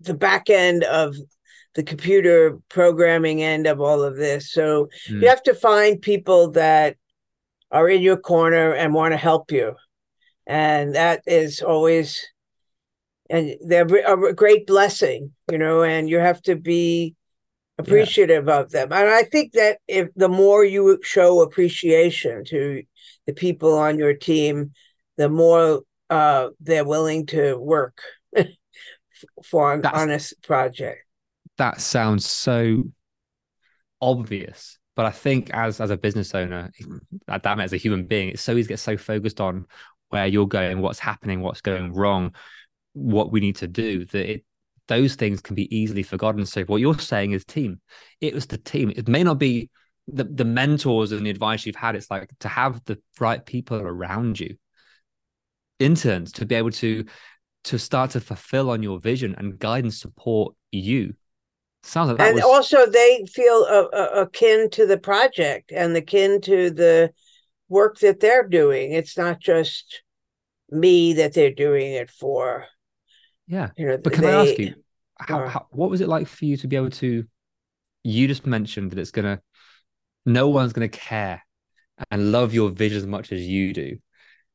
the 0.00 0.12
back 0.12 0.50
end 0.50 0.84
of 0.84 1.16
the 1.74 1.82
computer 1.82 2.58
programming 2.68 3.42
end 3.42 3.66
of 3.66 3.80
all 3.80 4.02
of 4.02 4.16
this. 4.16 4.52
So 4.52 4.90
mm. 5.08 5.22
you 5.22 5.28
have 5.28 5.42
to 5.44 5.54
find 5.54 5.98
people 6.02 6.50
that 6.50 6.98
are 7.70 7.88
in 7.88 8.02
your 8.02 8.18
corner 8.18 8.74
and 8.74 8.92
want 8.92 9.12
to 9.12 9.16
help 9.18 9.50
you. 9.50 9.76
And 10.46 10.94
that 10.94 11.22
is 11.26 11.62
always 11.62 12.22
and 13.30 13.56
they're 13.64 13.86
a 13.86 14.34
great 14.34 14.66
blessing, 14.66 15.32
you 15.50 15.58
know, 15.58 15.82
and 15.82 16.08
you 16.08 16.18
have 16.18 16.40
to 16.42 16.56
be 16.56 17.14
appreciative 17.78 18.46
yeah. 18.46 18.60
of 18.60 18.70
them. 18.70 18.92
And 18.92 19.08
I 19.08 19.22
think 19.22 19.52
that 19.52 19.78
if 19.86 20.08
the 20.14 20.28
more 20.28 20.64
you 20.64 20.98
show 21.02 21.42
appreciation 21.42 22.44
to 22.46 22.82
the 23.26 23.32
people 23.32 23.78
on 23.78 23.98
your 23.98 24.14
team, 24.14 24.72
the 25.16 25.28
more 25.28 25.82
uh, 26.10 26.48
they're 26.60 26.84
willing 26.84 27.26
to 27.26 27.56
work 27.56 28.02
for 29.44 29.72
an 29.74 29.82
That's, 29.82 29.98
honest 29.98 30.42
project. 30.42 31.04
That 31.58 31.80
sounds 31.80 32.26
so 32.26 32.84
obvious, 34.00 34.78
but 34.96 35.06
I 35.06 35.10
think 35.10 35.50
as 35.50 35.80
as 35.80 35.90
a 35.90 35.96
business 35.96 36.34
owner, 36.34 36.70
that 37.26 37.60
as 37.60 37.72
a 37.72 37.76
human 37.76 38.06
being, 38.06 38.30
it's 38.30 38.42
so 38.42 38.52
easy 38.52 38.62
to 38.62 38.68
get 38.68 38.78
so 38.78 38.96
focused 38.96 39.40
on 39.40 39.66
where 40.10 40.26
you're 40.26 40.46
going, 40.46 40.80
what's 40.80 40.98
happening, 40.98 41.40
what's 41.40 41.60
going 41.60 41.92
wrong, 41.92 42.34
what 42.98 43.32
we 43.32 43.40
need 43.40 43.56
to 43.56 43.66
do 43.66 44.04
that 44.06 44.30
it 44.30 44.44
those 44.88 45.16
things 45.16 45.42
can 45.42 45.54
be 45.54 45.74
easily 45.76 46.02
forgotten. 46.02 46.46
So 46.46 46.64
what 46.64 46.80
you're 46.80 46.98
saying 46.98 47.32
is 47.32 47.44
team. 47.44 47.78
It 48.22 48.32
was 48.32 48.46
the 48.46 48.56
team. 48.56 48.90
It 48.96 49.06
may 49.06 49.22
not 49.22 49.38
be 49.38 49.68
the, 50.06 50.24
the 50.24 50.46
mentors 50.46 51.12
and 51.12 51.26
the 51.26 51.30
advice 51.30 51.66
you've 51.66 51.76
had. 51.76 51.94
It's 51.94 52.10
like 52.10 52.30
to 52.40 52.48
have 52.48 52.82
the 52.86 52.98
right 53.20 53.44
people 53.44 53.76
around 53.76 54.40
you, 54.40 54.56
interns 55.78 56.32
to 56.32 56.46
be 56.46 56.54
able 56.54 56.70
to 56.72 57.04
to 57.64 57.78
start 57.78 58.12
to 58.12 58.20
fulfill 58.20 58.70
on 58.70 58.82
your 58.82 58.98
vision 58.98 59.34
and 59.36 59.58
guide 59.58 59.84
and 59.84 59.92
support 59.92 60.54
you 60.72 61.14
Sounds 61.82 62.08
like 62.08 62.18
that 62.18 62.26
and 62.28 62.34
was 62.34 62.44
also 62.44 62.86
they 62.86 63.24
feel 63.32 63.66
uh, 63.68 63.96
uh, 63.96 64.22
akin 64.22 64.68
to 64.70 64.86
the 64.86 64.98
project 64.98 65.72
and 65.72 65.96
akin 65.96 66.40
to 66.42 66.70
the 66.70 67.12
work 67.68 67.98
that 68.00 68.20
they're 68.20 68.46
doing. 68.46 68.92
It's 68.92 69.16
not 69.16 69.40
just 69.40 70.02
me 70.70 71.14
that 71.14 71.34
they're 71.34 71.52
doing 71.52 71.92
it 71.92 72.10
for. 72.10 72.66
Yeah. 73.48 73.70
You 73.76 73.86
know, 73.88 73.98
But 73.98 74.12
can 74.12 74.22
they, 74.22 74.32
I 74.32 74.42
ask 74.42 74.58
you, 74.58 74.74
how, 75.18 75.48
how 75.48 75.66
what 75.70 75.90
was 75.90 76.00
it 76.00 76.08
like 76.08 76.28
for 76.28 76.44
you 76.44 76.56
to 76.58 76.68
be 76.68 76.76
able 76.76 76.90
to? 76.90 77.24
You 78.04 78.28
just 78.28 78.46
mentioned 78.46 78.92
that 78.92 78.98
it's 78.98 79.10
gonna, 79.10 79.40
no 80.24 80.48
one's 80.48 80.72
gonna 80.72 80.88
care 80.88 81.42
and 82.10 82.30
love 82.30 82.54
your 82.54 82.70
vision 82.70 82.98
as 82.98 83.06
much 83.06 83.32
as 83.32 83.40
you 83.40 83.72
do. 83.72 83.98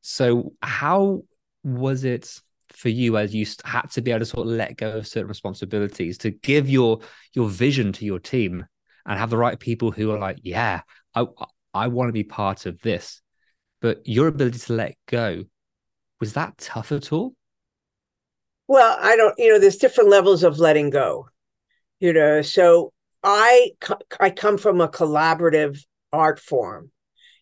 So 0.00 0.52
how 0.62 1.22
was 1.62 2.04
it 2.04 2.40
for 2.70 2.88
you 2.88 3.16
as 3.16 3.34
you 3.34 3.46
had 3.64 3.90
to 3.92 4.02
be 4.02 4.10
able 4.10 4.20
to 4.20 4.26
sort 4.26 4.46
of 4.46 4.52
let 4.52 4.76
go 4.76 4.98
of 4.98 5.06
certain 5.06 5.28
responsibilities 5.28 6.18
to 6.18 6.30
give 6.30 6.68
your 6.68 7.00
your 7.34 7.48
vision 7.48 7.92
to 7.92 8.04
your 8.04 8.18
team 8.18 8.64
and 9.06 9.18
have 9.18 9.30
the 9.30 9.36
right 9.36 9.58
people 9.58 9.90
who 9.90 10.10
are 10.10 10.18
like, 10.18 10.38
yeah, 10.42 10.82
I 11.14 11.26
I 11.72 11.88
want 11.88 12.08
to 12.08 12.12
be 12.12 12.24
part 12.24 12.66
of 12.66 12.80
this, 12.80 13.20
but 13.80 14.06
your 14.06 14.28
ability 14.28 14.58
to 14.58 14.72
let 14.72 14.94
go 15.06 15.44
was 16.20 16.34
that 16.34 16.56
tough 16.58 16.92
at 16.92 17.12
all? 17.12 17.34
Well, 18.66 18.96
I 19.00 19.16
don't, 19.16 19.34
you 19.38 19.52
know, 19.52 19.58
there's 19.58 19.76
different 19.76 20.10
levels 20.10 20.42
of 20.42 20.58
letting 20.58 20.90
go, 20.90 21.28
you 22.00 22.12
know. 22.12 22.42
So 22.42 22.92
I 23.22 23.72
I 24.20 24.30
come 24.30 24.58
from 24.58 24.80
a 24.80 24.88
collaborative 24.88 25.84
art 26.12 26.40
form. 26.40 26.90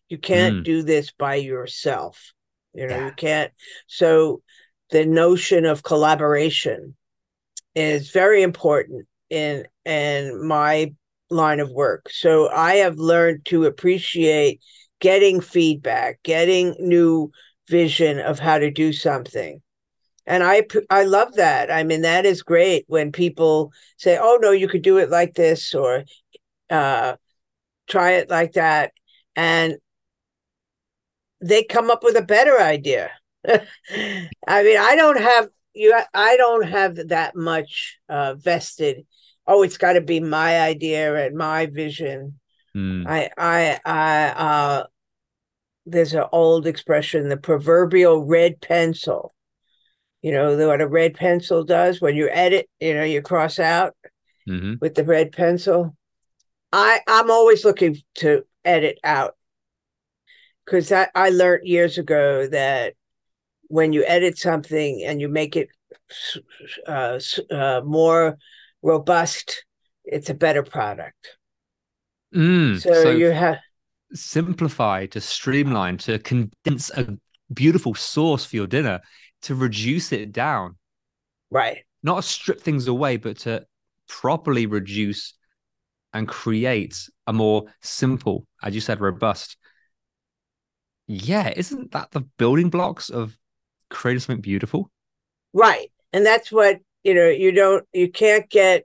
You 0.08 0.18
can't 0.18 0.58
Mm. 0.58 0.64
do 0.64 0.82
this 0.82 1.12
by 1.12 1.36
yourself. 1.36 2.32
You 2.74 2.86
know, 2.86 2.96
Yeah. 2.96 3.06
you 3.06 3.12
can't. 3.12 3.52
So 3.86 4.42
the 4.90 5.06
notion 5.06 5.64
of 5.64 5.82
collaboration 5.82 6.96
is 7.74 8.10
very 8.10 8.42
important 8.42 9.06
in 9.30 9.66
in 9.84 10.46
my 10.46 10.94
line 11.30 11.60
of 11.60 11.70
work. 11.70 12.10
So 12.10 12.48
I 12.48 12.76
have 12.76 12.98
learned 12.98 13.46
to 13.46 13.64
appreciate 13.64 14.60
getting 15.00 15.40
feedback, 15.40 16.22
getting 16.22 16.76
new 16.78 17.30
vision 17.68 18.18
of 18.18 18.38
how 18.38 18.58
to 18.58 18.70
do 18.70 18.92
something 18.92 19.62
and 20.26 20.42
i 20.42 20.62
i 20.90 21.04
love 21.04 21.34
that. 21.34 21.70
I 21.70 21.84
mean, 21.84 22.02
that 22.02 22.26
is 22.26 22.42
great 22.42 22.84
when 22.86 23.12
people 23.12 23.72
say, 23.96 24.18
"Oh 24.20 24.38
no, 24.40 24.50
you 24.52 24.68
could 24.68 24.82
do 24.82 24.98
it 24.98 25.10
like 25.10 25.34
this," 25.34 25.74
or 25.74 26.04
uh, 26.70 27.16
"Try 27.88 28.12
it 28.12 28.30
like 28.30 28.52
that," 28.52 28.92
and 29.36 29.76
they 31.40 31.64
come 31.64 31.90
up 31.90 32.04
with 32.04 32.16
a 32.16 32.22
better 32.22 32.60
idea. 32.60 33.10
I 33.48 34.62
mean, 34.62 34.78
I 34.78 34.94
don't 34.96 35.20
have 35.20 35.48
you. 35.74 35.98
I 36.14 36.36
don't 36.36 36.68
have 36.68 37.08
that 37.08 37.34
much 37.34 37.98
uh, 38.08 38.34
vested. 38.34 39.06
Oh, 39.46 39.62
it's 39.62 39.78
got 39.78 39.94
to 39.94 40.00
be 40.00 40.20
my 40.20 40.60
idea 40.60 41.26
and 41.26 41.36
my 41.36 41.66
vision. 41.66 42.38
Mm. 42.76 43.06
I 43.08 43.30
I 43.36 43.80
I 43.84 44.28
uh, 44.28 44.86
there's 45.84 46.14
an 46.14 46.24
old 46.30 46.66
expression, 46.66 47.28
the 47.28 47.36
proverbial 47.36 48.24
red 48.24 48.60
pencil 48.60 49.34
you 50.22 50.32
know 50.32 50.56
what 50.68 50.80
a 50.80 50.88
red 50.88 51.14
pencil 51.14 51.64
does 51.64 52.00
when 52.00 52.16
you 52.16 52.28
edit 52.30 52.68
you 52.80 52.94
know 52.94 53.04
you 53.04 53.22
cross 53.22 53.58
out 53.58 53.94
hmm 54.46 54.74
with 54.80 54.94
the 54.94 55.04
red 55.04 55.32
pencil. 55.32 55.96
I 56.72 57.00
i'm 57.06 57.30
always 57.30 57.64
looking 57.64 57.98
to 58.16 58.44
edit 58.64 58.98
out 59.04 59.36
because 60.64 60.88
that 60.88 61.10
i 61.14 61.30
learned 61.30 61.66
years 61.66 61.98
ago 61.98 62.46
that 62.46 62.94
when 63.68 63.92
you 63.92 64.04
edit 64.06 64.38
something 64.38 65.02
and 65.04 65.20
you 65.20 65.28
make 65.28 65.56
it 65.56 65.68
uh, 66.86 67.18
uh, 67.50 67.80
more 67.84 68.38
robust 68.82 69.64
it's 70.04 70.30
a 70.30 70.34
better 70.34 70.62
product. 70.62 71.36
Mm. 72.34 72.80
so, 72.80 73.02
So, 73.02 73.10
you 73.10 73.30
have 73.30 73.58
simplify, 74.14 75.06
to 75.06 75.20
streamline, 75.20 75.98
to 75.98 76.18
condense 76.18 76.90
a 76.90 77.16
beautiful 77.52 77.94
sauce 77.94 78.44
for 78.44 78.56
your 78.56 78.66
dinner, 78.66 79.00
to 79.42 79.54
reduce 79.54 80.12
it 80.12 80.32
down, 80.32 80.76
right 81.50 81.84
not 82.02 82.16
to 82.16 82.28
strip 82.28 82.60
things 82.60 82.86
away, 82.88 83.16
but 83.16 83.38
to 83.38 83.64
properly 84.08 84.66
reduce 84.66 85.34
and 86.12 86.28
create 86.28 87.08
a 87.26 87.32
more 87.32 87.64
simple, 87.80 88.46
as 88.62 88.74
you 88.74 88.80
said, 88.80 89.00
robust. 89.00 89.56
Yeah, 91.06 91.52
isn't 91.54 91.92
that 91.92 92.10
the 92.10 92.20
building 92.20 92.70
blocks 92.70 93.10
of 93.10 93.36
creating 93.90 94.20
something 94.20 94.40
beautiful? 94.42 94.90
right 95.52 95.88
and 96.14 96.24
that's 96.24 96.50
what 96.50 96.78
you 97.04 97.12
know 97.14 97.28
you 97.28 97.52
don't 97.52 97.86
you 97.92 98.10
can't 98.10 98.48
get 98.48 98.84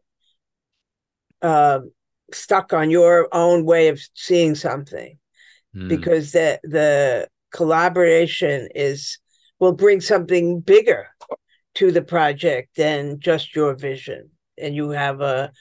um 1.41 1.91
stuck 2.33 2.73
on 2.73 2.89
your 2.89 3.29
own 3.31 3.63
way 3.65 3.87
of 3.87 4.01
seeing 4.13 4.55
something 4.55 5.17
Mm. 5.75 5.89
because 5.89 6.31
the 6.31 6.59
the 6.63 7.27
collaboration 7.51 8.67
is 8.73 9.19
will 9.59 9.73
bring 9.73 10.01
something 10.01 10.59
bigger 10.59 11.07
to 11.75 11.91
the 11.91 12.01
project 12.01 12.75
than 12.75 13.19
just 13.19 13.55
your 13.55 13.75
vision 13.75 14.29
and 14.57 14.75
you 14.75 14.89
have 14.89 15.21
a 15.21 15.51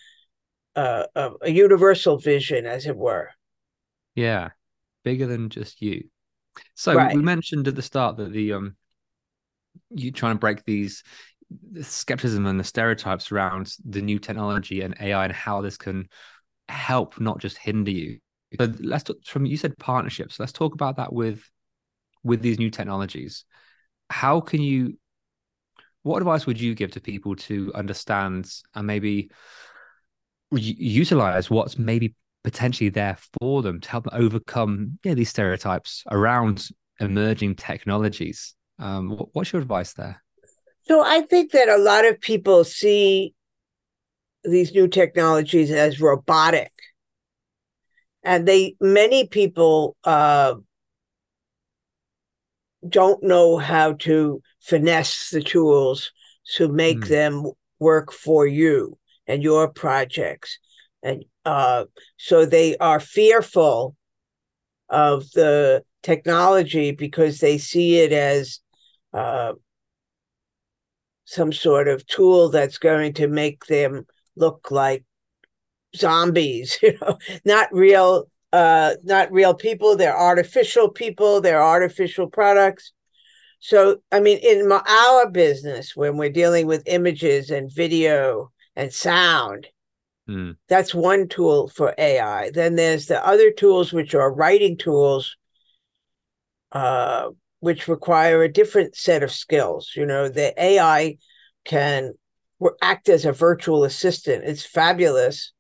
a, 0.75 1.07
a, 1.41 1.51
universal 1.51 2.19
vision 2.19 2.67
as 2.67 2.87
it 2.87 2.97
were 2.97 3.31
Yeah, 4.15 4.51
bigger 5.05 5.27
than 5.27 5.49
just 5.49 5.81
you. 5.81 6.09
So 6.75 6.97
Right. 6.97 7.15
we 7.15 7.23
mentioned 7.23 7.69
at 7.69 7.75
the 7.75 7.83
start 7.83 8.17
that 8.19 8.33
the 8.33 8.53
um 8.55 8.77
you 9.91 10.11
trying 10.11 10.35
to 10.35 10.39
break 10.41 10.65
these 10.65 11.03
the 11.73 11.85
skepticism 11.85 12.47
and 12.47 12.59
the 12.59 12.65
stereotypes 12.65 13.31
around 13.31 13.73
the 13.85 14.03
new 14.03 14.19
technology 14.19 14.81
and 14.81 14.97
AI 15.01 15.25
and 15.25 15.33
how 15.33 15.61
this 15.61 15.77
can 15.77 16.09
help, 16.69 17.21
not 17.21 17.39
just 17.39 17.57
hinder 17.57 17.91
you. 17.93 18.19
So 18.61 18.73
let's 18.81 19.05
talk 19.05 19.17
from 19.25 19.47
you 19.47 19.57
said 19.57 19.79
partnerships. 19.79 20.41
Let's 20.41 20.53
talk 20.53 20.75
about 20.75 20.97
that 20.97 21.13
with 21.13 21.49
with 22.25 22.43
these 22.43 22.59
new 22.59 22.71
technologies. 22.71 23.45
How 24.11 24.41
can 24.41 24.63
you 24.63 24.97
what 26.03 26.19
advice 26.19 26.47
would 26.47 26.61
you 26.61 26.75
give 26.75 26.93
to 26.93 27.01
people 27.01 27.35
to 27.35 27.73
understand 27.75 28.49
and 28.75 28.87
maybe 28.87 29.29
utilize 30.53 31.51
what's 31.51 31.79
maybe 31.79 32.15
potentially 32.45 32.89
there 32.89 33.19
for 33.41 33.61
them 33.61 33.81
to 33.81 33.91
help 33.91 34.05
them 34.05 34.15
overcome 34.15 34.99
yeah, 35.03 35.15
these 35.15 35.29
stereotypes 35.29 36.05
around 36.13 36.69
emerging 37.01 37.57
technologies. 37.57 38.55
Um, 38.79 39.11
wh- 39.11 39.35
what's 39.35 39.53
your 39.53 39.63
advice 39.63 39.95
there? 39.95 40.23
so 40.87 41.03
i 41.05 41.23
think 41.23 41.53
that 41.53 41.69
a 41.69 41.77
lot 41.79 42.05
of 42.05 42.21
people 42.21 42.65
see 42.65 43.35
these 44.45 44.73
new 44.73 44.87
technologies 44.87 45.71
as 45.71 46.01
robotic 46.01 46.73
and 48.23 48.47
they 48.47 48.77
many 48.81 49.27
people 49.27 49.97
uh, 50.05 50.55
don't 52.89 53.23
know 53.23 53.59
how 53.59 53.95
to 53.95 54.43
finesse 54.61 55.31
the 55.31 55.43
tools 55.43 56.13
to 56.57 56.69
make 56.69 57.03
Hmm. 57.03 57.09
them 57.09 57.45
work 57.79 58.13
for 58.13 58.47
you 58.47 58.99
and 59.27 59.43
your 59.43 59.69
projects 59.69 60.59
and 61.03 61.25
uh, 61.45 61.85
so 62.17 62.45
they 62.45 62.77
are 62.79 62.99
fearful 63.01 63.95
of 64.89 65.31
the 65.33 65.83
technology 66.03 66.93
because 66.93 67.39
they 67.41 67.59
see 67.59 67.99
it 67.99 68.13
as 68.13 68.61
uh, 69.13 69.53
some 71.25 71.53
sort 71.53 71.89
of 71.89 72.07
tool 72.07 72.49
that's 72.49 72.79
going 72.79 73.13
to 73.15 73.27
make 73.27 73.67
them 73.67 74.07
look 74.37 74.71
like 74.71 75.05
zombies 75.97 76.79
you 76.83 76.97
know 77.01 77.19
not 77.45 77.69
real 77.73 78.29
uh 78.57 78.95
not 79.05 79.31
real 79.33 79.55
people 79.55 79.97
they're 79.97 80.17
artificial 80.17 80.89
people 80.89 81.41
they're 81.41 81.63
artificial 81.63 82.27
products. 82.29 82.93
So 83.61 83.79
i 84.11 84.21
mean 84.21 84.39
in 84.39 84.69
my, 84.69 84.83
our 84.89 85.31
business 85.31 85.95
when 85.95 86.17
we're 86.17 86.39
dealing 86.43 86.67
with 86.67 86.83
images 86.87 87.51
and 87.51 87.71
video 87.73 88.51
and 88.75 88.93
sound 88.93 89.69
Hmm. 90.29 90.53
that's 90.69 90.93
one 90.93 91.29
tool 91.29 91.69
for 91.69 91.95
ai 91.99 92.51
then 92.51 92.75
there's 92.75 93.07
the 93.07 93.25
other 93.25 93.53
tools 93.53 93.93
which 93.93 94.13
are 94.13 94.33
writing 94.33 94.77
tools 94.77 95.37
uh 96.73 97.29
which 97.61 97.89
require 97.89 98.43
a 98.43 98.53
different 98.53 98.97
set 98.97 99.23
of 99.23 99.33
skills. 99.33 99.93
You 99.97 100.07
know 100.07 100.29
the 100.29 100.49
ai 100.63 101.19
can 101.65 102.13
act 102.81 103.09
as 103.09 103.25
a 103.25 103.33
virtual 103.33 103.85
assistant. 103.85 104.45
It's 104.45 104.65
fabulous 104.65 105.53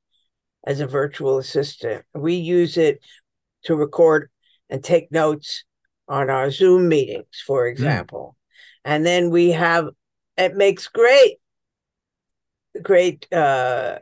as 0.66 0.80
a 0.80 0.86
virtual 0.86 1.38
assistant. 1.38 2.04
We 2.14 2.34
use 2.34 2.76
it 2.76 3.00
to 3.64 3.76
record 3.76 4.30
and 4.68 4.82
take 4.82 5.12
notes 5.12 5.64
on 6.08 6.28
our 6.28 6.50
Zoom 6.50 6.88
meetings, 6.88 7.42
for 7.46 7.66
example. 7.66 8.36
And 8.84 9.06
then 9.06 9.30
we 9.30 9.52
have 9.52 9.88
it 10.36 10.54
makes 10.54 10.86
great, 10.88 11.38
great 12.82 13.32
uh, 13.32 13.98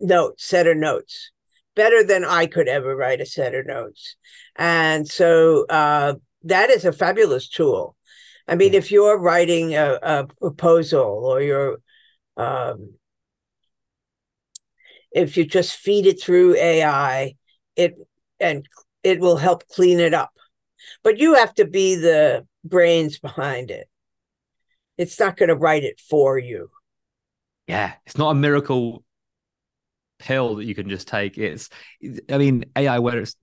notes, 0.00 0.44
set 0.44 0.66
of 0.66 0.76
notes, 0.76 1.30
better 1.76 2.02
than 2.02 2.24
I 2.24 2.46
could 2.46 2.66
ever 2.68 2.96
write 2.96 3.20
a 3.20 3.26
set 3.26 3.54
of 3.54 3.66
notes. 3.66 4.16
And 4.56 5.06
so 5.06 5.66
uh, 5.68 6.14
that 6.44 6.70
is 6.70 6.84
a 6.84 6.92
fabulous 6.92 7.48
tool. 7.48 7.96
I 8.48 8.54
mean, 8.56 8.72
Yeah. 8.72 8.78
if 8.78 8.90
you're 8.90 9.18
writing 9.18 9.74
a, 9.74 9.98
a 10.02 10.26
proposal 10.40 11.24
or 11.24 11.40
you're 11.42 11.78
um, 12.36 12.94
if 15.12 15.36
you 15.36 15.44
just 15.44 15.76
feed 15.76 16.06
it 16.06 16.22
through 16.22 16.56
AI, 16.56 17.34
it 17.76 17.96
and 18.38 18.66
it 19.02 19.20
will 19.20 19.36
help 19.36 19.66
clean 19.68 20.00
it 20.00 20.14
up. 20.14 20.32
But 21.02 21.18
you 21.18 21.34
have 21.34 21.54
to 21.54 21.66
be 21.66 21.94
the 21.96 22.46
brains 22.64 23.18
behind 23.18 23.70
it. 23.70 23.88
It's 24.96 25.18
not 25.18 25.36
going 25.36 25.48
to 25.48 25.56
write 25.56 25.84
it 25.84 26.00
for 26.00 26.38
you. 26.38 26.70
Yeah, 27.66 27.92
it's 28.06 28.18
not 28.18 28.30
a 28.30 28.34
miracle 28.34 29.04
pill 30.18 30.56
that 30.56 30.64
you 30.64 30.74
can 30.74 30.88
just 30.88 31.08
take. 31.08 31.38
It's, 31.38 31.70
I 32.28 32.38
mean, 32.38 32.64
AI, 32.76 32.98
whether 32.98 33.20
it's 33.20 33.36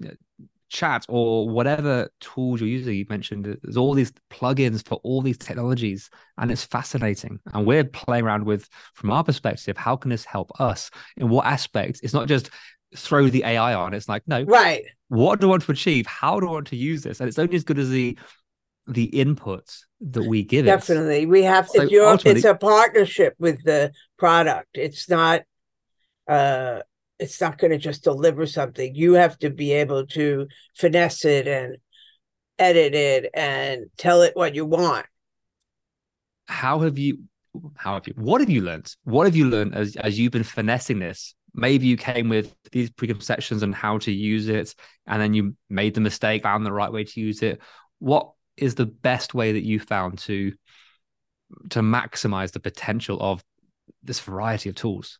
chat 0.69 1.05
or 1.07 1.49
whatever 1.49 2.09
tools 2.19 2.59
you're 2.59 2.69
using, 2.69 2.95
you 2.95 3.05
mentioned 3.09 3.57
there's 3.63 3.77
all 3.77 3.93
these 3.93 4.11
plugins 4.29 4.85
for 4.85 4.95
all 5.03 5.21
these 5.21 5.37
technologies, 5.37 6.09
and 6.37 6.51
it's 6.51 6.63
fascinating. 6.63 7.39
And 7.53 7.65
we're 7.65 7.83
playing 7.83 8.25
around 8.25 8.45
with, 8.45 8.67
from 8.93 9.11
our 9.11 9.23
perspective, 9.23 9.77
how 9.77 9.95
can 9.95 10.09
this 10.09 10.25
help 10.25 10.51
us? 10.59 10.89
In 11.17 11.29
what 11.29 11.45
aspects? 11.45 12.01
It's 12.01 12.13
not 12.13 12.27
just 12.27 12.49
throw 12.95 13.27
the 13.27 13.43
AI 13.43 13.73
on. 13.73 13.93
It's 13.93 14.09
like, 14.09 14.23
no, 14.27 14.43
right. 14.43 14.83
What 15.09 15.39
do 15.39 15.47
I 15.47 15.49
want 15.51 15.63
to 15.63 15.71
achieve? 15.71 16.05
How 16.05 16.39
do 16.39 16.47
I 16.47 16.51
want 16.51 16.67
to 16.67 16.75
use 16.75 17.01
this? 17.01 17.19
And 17.19 17.27
it's 17.27 17.39
only 17.39 17.55
as 17.55 17.63
good 17.63 17.79
as 17.79 17.89
the 17.89 18.17
the 18.87 19.09
inputs 19.09 19.81
that 19.99 20.23
we 20.23 20.43
give 20.43 20.65
Definitely. 20.65 20.71
it. 20.71 21.05
Definitely. 21.19 21.25
We 21.25 21.43
have 21.43 21.71
to 21.71 21.89
so 21.89 22.17
it's 22.25 22.45
a 22.45 22.55
partnership 22.55 23.35
with 23.37 23.63
the 23.63 23.91
product. 24.17 24.69
It's 24.73 25.09
not 25.09 25.43
uh 26.27 26.81
it's 27.19 27.41
not 27.41 27.57
going 27.57 27.71
to 27.71 27.77
just 27.77 28.03
deliver 28.03 28.45
something. 28.45 28.93
You 28.93 29.13
have 29.13 29.37
to 29.39 29.49
be 29.49 29.73
able 29.73 30.05
to 30.07 30.47
finesse 30.75 31.25
it 31.25 31.47
and 31.47 31.77
edit 32.59 32.93
it 32.93 33.29
and 33.33 33.85
tell 33.97 34.21
it 34.21 34.35
what 34.35 34.55
you 34.55 34.65
want. 34.65 35.05
How 36.47 36.79
have 36.79 36.97
you 36.97 37.23
how 37.75 37.95
have 37.95 38.07
you 38.07 38.13
what 38.15 38.41
have 38.41 38.49
you 38.49 38.61
learned? 38.61 38.93
What 39.03 39.25
have 39.25 39.35
you 39.35 39.49
learned 39.49 39.75
as 39.75 39.95
as 39.95 40.19
you've 40.19 40.31
been 40.31 40.43
finessing 40.43 40.99
this? 40.99 41.35
Maybe 41.53 41.87
you 41.87 41.97
came 41.97 42.29
with 42.29 42.53
these 42.71 42.91
preconceptions 42.91 43.63
on 43.63 43.73
how 43.73 43.97
to 43.99 44.11
use 44.11 44.47
it, 44.47 44.75
and 45.07 45.21
then 45.21 45.33
you 45.33 45.55
made 45.69 45.95
the 45.95 46.01
mistake, 46.01 46.43
found 46.43 46.65
the 46.65 46.71
right 46.71 46.91
way 46.91 47.03
to 47.03 47.19
use 47.19 47.41
it. 47.41 47.61
What 47.99 48.31
is 48.57 48.75
the 48.75 48.85
best 48.85 49.33
way 49.33 49.53
that 49.53 49.63
you 49.63 49.79
found 49.79 50.19
to 50.19 50.53
to 51.71 51.79
maximize 51.81 52.51
the 52.51 52.59
potential 52.59 53.17
of 53.19 53.43
this 54.03 54.19
variety 54.19 54.69
of 54.69 54.75
tools? 54.75 55.19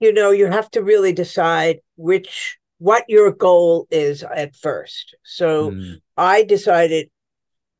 You 0.00 0.12
know, 0.12 0.30
you 0.30 0.46
have 0.46 0.70
to 0.72 0.82
really 0.82 1.12
decide 1.12 1.80
which 1.96 2.58
what 2.78 3.04
your 3.08 3.30
goal 3.30 3.86
is 3.90 4.22
at 4.22 4.56
first. 4.56 5.14
So 5.22 5.72
mm. 5.72 6.00
I 6.16 6.42
decided 6.42 7.10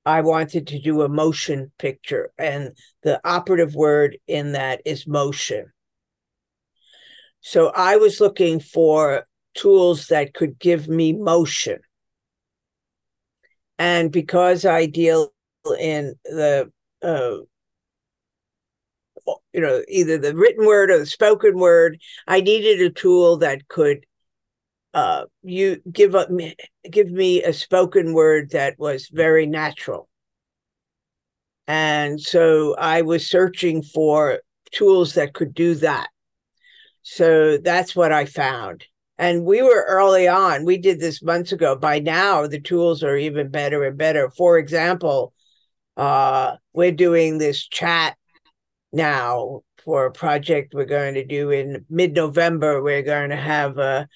I 0.05 0.21
wanted 0.21 0.67
to 0.69 0.79
do 0.79 1.03
a 1.03 1.09
motion 1.09 1.73
picture, 1.79 2.33
and 2.39 2.77
the 3.03 3.21
operative 3.27 3.75
word 3.75 4.19
in 4.27 4.53
that 4.53 4.83
is 4.85 5.07
motion. 5.07 5.73
So 7.41 7.69
I 7.75 7.97
was 7.97 8.21
looking 8.21 8.61
for 8.61 9.27
tools 9.55 10.09
that 10.09 10.35
could 10.35 10.59
give 10.59 10.89
me 10.89 11.13
motion. 11.13 11.81
And 13.79 14.13
because 14.13 14.67
I 14.67 14.87
deal 14.87 15.33
in 15.79 16.15
the, 16.25 16.71
uh, 17.03 17.37
you 19.53 19.61
know, 19.61 19.83
either 19.89 20.19
the 20.19 20.35
written 20.35 20.67
word 20.67 20.91
or 20.91 20.99
the 20.99 21.07
spoken 21.07 21.59
word, 21.59 21.99
I 22.27 22.41
needed 22.41 22.81
a 22.81 22.91
tool 22.91 23.39
that 23.39 23.69
could 23.69 24.05
uh, 24.93 25.25
you 25.43 25.81
give 25.91 26.15
up 26.15 26.29
give 26.91 27.11
me 27.11 27.43
a 27.43 27.53
spoken 27.53 28.13
word 28.13 28.51
that 28.51 28.79
was 28.79 29.09
very 29.09 29.47
natural. 29.47 30.09
And 31.69 32.21
so 32.21 32.75
I 32.77 33.03
was 33.03 33.29
searching 33.29 33.83
for 33.83 34.41
tools 34.73 35.15
that 35.15 35.35
could 35.35 35.55
do 35.55 35.77
that. 35.77 36.09
So 37.03 37.59
that's 37.59 37.95
what 37.95 38.13
I 38.13 38.25
found. 38.25 38.85
And 39.19 39.45
we 39.45 39.63
were 39.63 39.85
early 39.87 40.27
on. 40.27 40.65
We 40.65 40.79
did 40.79 40.99
this 40.99 41.23
months 41.23 41.53
ago. 41.53 41.77
By 41.77 41.99
now, 41.99 42.47
the 42.47 42.61
tools 42.61 43.03
are 43.03 43.17
even 43.17 43.51
better 43.51 43.85
and 43.85 43.97
better. 43.97 44.31
For 44.31 44.59
example, 44.59 45.35
uh, 45.97 46.57
we're 46.73 46.93
doing 46.93 47.39
this 47.39 47.67
chat 47.69 48.17
now 48.93 49.63
for 49.85 50.07
a 50.07 50.13
project 50.13 50.75
we're 50.75 50.85
going 50.85 51.15
to 51.15 51.25
do 51.25 51.51
in 51.51 51.85
mid 51.89 52.15
November. 52.15 52.83
We're 52.83 53.03
going 53.03 53.31
to 53.31 53.37
have 53.37 53.79
a, 53.79 54.09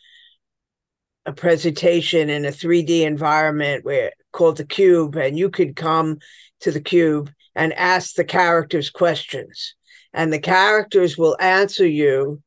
a 1.26 1.32
presentation 1.32 2.30
in 2.30 2.44
a 2.44 2.50
3D 2.50 3.02
environment 3.02 3.84
where 3.84 4.12
called 4.32 4.56
the 4.56 4.66
Cube, 4.66 5.16
and 5.16 5.38
you 5.38 5.50
could 5.50 5.76
come 5.76 6.18
to 6.60 6.70
the 6.70 6.80
Cube 6.80 7.30
and 7.54 7.72
ask 7.74 8.14
the 8.14 8.24
characters 8.24 8.90
questions, 8.90 9.74
and 10.12 10.32
the 10.32 10.40
characters 10.40 11.16
will 11.16 11.36
answer 11.40 11.86
you 11.86 12.42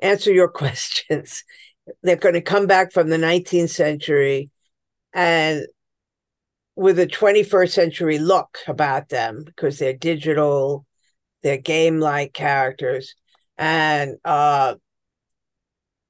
answer 0.00 0.32
your 0.32 0.48
questions. 0.62 1.44
They're 2.02 2.16
going 2.16 2.34
to 2.34 2.40
come 2.40 2.66
back 2.66 2.92
from 2.92 3.10
the 3.10 3.16
19th 3.16 3.70
century 3.70 4.50
and 5.12 5.66
with 6.76 6.98
a 6.98 7.06
21st 7.06 7.70
century 7.70 8.18
look 8.18 8.58
about 8.66 9.08
them 9.08 9.44
because 9.44 9.78
they're 9.78 9.92
digital, 9.92 10.86
they're 11.42 11.58
game 11.58 12.00
like 12.00 12.32
characters. 12.32 13.14
And 13.56 14.16
uh, 14.24 14.74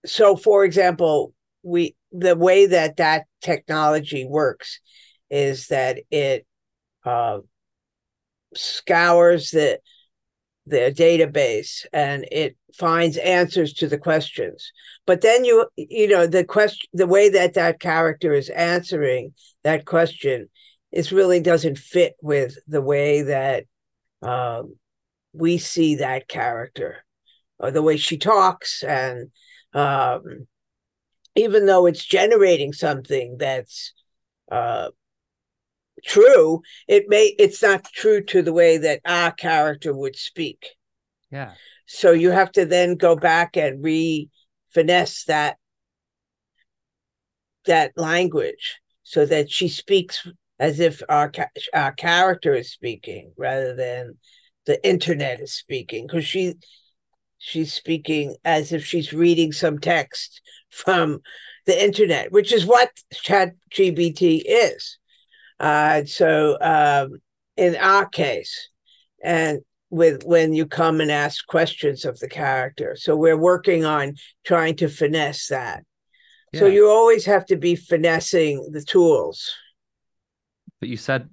so, 0.07 0.37
for 0.37 0.64
example, 0.64 1.35
we 1.62 1.96
the 2.12 2.37
way 2.37 2.66
that 2.66 2.96
that 2.96 3.27
technology 3.40 4.24
works 4.24 4.81
is 5.31 5.66
that 5.68 5.98
it 6.11 6.46
uh, 7.05 7.40
scours 8.55 9.50
the 9.50 9.81
their 10.66 10.90
database 10.90 11.85
and 11.92 12.27
it 12.33 12.57
finds 12.74 13.16
answers 13.18 13.72
to 13.74 13.87
the 13.87 13.98
questions. 13.98 14.72
But 15.07 15.20
then 15.20 15.44
you 15.44 15.66
you 15.77 16.09
know 16.09 16.27
the 16.27 16.44
question 16.44 16.88
the 16.92 17.07
way 17.07 17.29
that 17.31 17.55
that 17.55 17.81
character 17.81 18.33
is 18.33 18.48
answering 18.50 19.35
that 19.62 19.85
question 19.85 20.48
is 20.92 21.12
really 21.12 21.40
doesn't 21.40 21.79
fit 21.79 22.14
with 22.22 22.57
the 22.66 22.81
way 22.83 23.22
that 23.22 23.64
um, 24.22 24.77
we 25.33 25.59
see 25.59 25.96
that 25.96 26.29
character 26.29 27.05
or 27.59 27.70
the 27.70 27.83
way 27.83 27.96
she 27.96 28.16
talks 28.16 28.83
and 28.83 29.31
um, 29.74 30.46
even 31.35 31.66
though 31.66 31.87
it's 31.87 32.05
generating 32.05 32.72
something 32.72 33.37
that's 33.38 33.92
uh, 34.50 34.88
true 36.04 36.62
it 36.86 37.04
may 37.08 37.34
it's 37.38 37.62
not 37.62 37.84
true 37.84 38.22
to 38.22 38.42
the 38.42 38.52
way 38.52 38.76
that 38.78 39.00
our 39.04 39.32
character 39.32 39.94
would 39.94 40.16
speak. 40.16 40.66
Yeah. 41.30 41.52
So 41.86 42.12
you 42.12 42.30
have 42.30 42.52
to 42.52 42.64
then 42.64 42.96
go 42.96 43.16
back 43.16 43.56
and 43.56 43.82
re 43.82 44.28
finesse 44.74 45.24
that 45.24 45.56
that 47.66 47.92
language 47.96 48.80
so 49.02 49.26
that 49.26 49.50
she 49.50 49.68
speaks 49.68 50.26
as 50.58 50.80
if 50.80 51.02
our 51.08 51.32
our 51.72 51.92
character 51.92 52.54
is 52.54 52.70
speaking 52.70 53.32
rather 53.36 53.74
than 53.74 54.18
the 54.66 54.84
internet 54.86 55.40
is 55.40 55.52
speaking 55.52 56.06
because 56.06 56.24
she 56.24 56.54
she's 57.38 57.72
speaking 57.72 58.36
as 58.44 58.72
if 58.72 58.84
she's 58.84 59.12
reading 59.12 59.52
some 59.52 59.78
text 59.78 60.40
from 60.70 61.20
the 61.66 61.84
internet 61.84 62.30
which 62.32 62.52
is 62.52 62.64
what 62.64 62.90
chat 63.12 63.52
gpt 63.72 64.42
is 64.46 64.98
uh, 65.60 66.04
so 66.04 66.58
um, 66.60 67.18
in 67.56 67.76
our 67.76 68.06
case, 68.06 68.70
and 69.22 69.60
with 69.90 70.24
when 70.24 70.52
you 70.52 70.66
come 70.66 71.00
and 71.00 71.10
ask 71.10 71.46
questions 71.46 72.04
of 72.04 72.18
the 72.18 72.28
character, 72.28 72.96
so 72.96 73.16
we're 73.16 73.38
working 73.38 73.84
on 73.84 74.14
trying 74.44 74.76
to 74.76 74.88
finesse 74.88 75.48
that. 75.48 75.84
Yeah. 76.52 76.60
So 76.60 76.66
you 76.66 76.88
always 76.88 77.24
have 77.26 77.46
to 77.46 77.56
be 77.56 77.76
finessing 77.76 78.70
the 78.72 78.82
tools. 78.82 79.52
But 80.80 80.88
you 80.88 80.96
said 80.96 81.28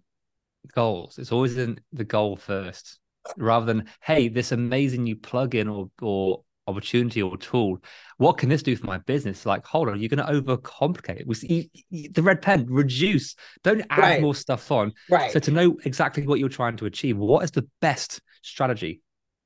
goals. 0.73 1.17
It's 1.17 1.31
always 1.31 1.57
in 1.57 1.79
the 1.91 2.03
goal 2.03 2.35
first, 2.37 2.99
rather 3.37 3.65
than 3.65 3.85
hey, 4.01 4.27
this 4.27 4.51
amazing 4.51 5.03
new 5.03 5.15
plugin 5.15 5.71
or 5.73 5.89
or 6.01 6.43
opportunity 6.71 7.21
or 7.21 7.37
tool. 7.37 7.77
What 8.17 8.37
can 8.37 8.49
this 8.49 8.63
do 8.63 8.75
for 8.75 8.85
my 8.85 8.97
business? 8.99 9.45
Like, 9.45 9.65
hold 9.65 9.89
on, 9.89 9.99
you're 9.99 10.09
going 10.09 10.25
to 10.25 10.41
overcomplicate 10.41 11.25
it. 11.27 12.13
The 12.13 12.21
red 12.21 12.41
pen, 12.41 12.65
reduce. 12.69 13.35
Don't 13.63 13.83
add 13.89 13.99
right. 13.99 14.21
more 14.21 14.35
stuff 14.35 14.71
on. 14.71 14.93
Right. 15.09 15.31
So 15.31 15.39
to 15.39 15.51
know 15.51 15.77
exactly 15.85 16.25
what 16.25 16.39
you're 16.39 16.49
trying 16.49 16.77
to 16.77 16.85
achieve, 16.85 17.17
what 17.17 17.43
is 17.43 17.51
the 17.51 17.67
best 17.81 18.21
strategy, 18.41 19.01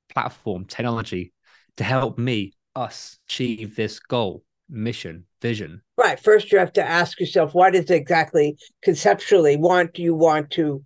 platform, 0.09 0.65
technology 0.65 1.33
to 1.77 1.83
help 1.83 2.17
me, 2.17 2.53
us 2.75 3.17
achieve 3.27 3.75
this 3.75 3.99
goal, 3.99 4.43
mission, 4.69 5.25
vision? 5.41 5.81
Right. 5.97 6.19
First, 6.19 6.51
you 6.51 6.57
have 6.59 6.73
to 6.73 6.83
ask 6.83 7.19
yourself, 7.19 7.53
what 7.53 7.75
is 7.75 7.89
exactly 7.89 8.57
conceptually 8.81 9.57
want 9.57 9.97
you 9.97 10.13
want 10.15 10.51
to 10.51 10.83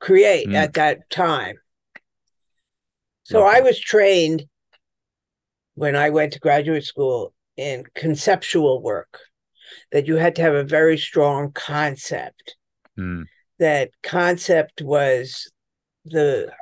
create 0.00 0.48
mm. 0.48 0.54
at 0.54 0.74
that 0.74 1.08
time? 1.10 1.56
So 3.22 3.46
okay. 3.46 3.58
I 3.58 3.60
was 3.60 3.78
trained 3.78 4.44
when 5.80 5.96
I 5.96 6.10
went 6.10 6.34
to 6.34 6.38
graduate 6.38 6.84
school 6.84 7.32
in 7.56 7.84
conceptual 7.94 8.82
work 8.82 9.18
that 9.92 10.06
you 10.06 10.16
had 10.16 10.36
to 10.36 10.42
have 10.42 10.52
a 10.52 10.62
very 10.62 10.98
strong 10.98 11.52
concept. 11.52 12.54
Mm. 12.98 13.24
That 13.58 13.90
concept 14.02 14.82
was 14.82 15.50
the 16.04 16.52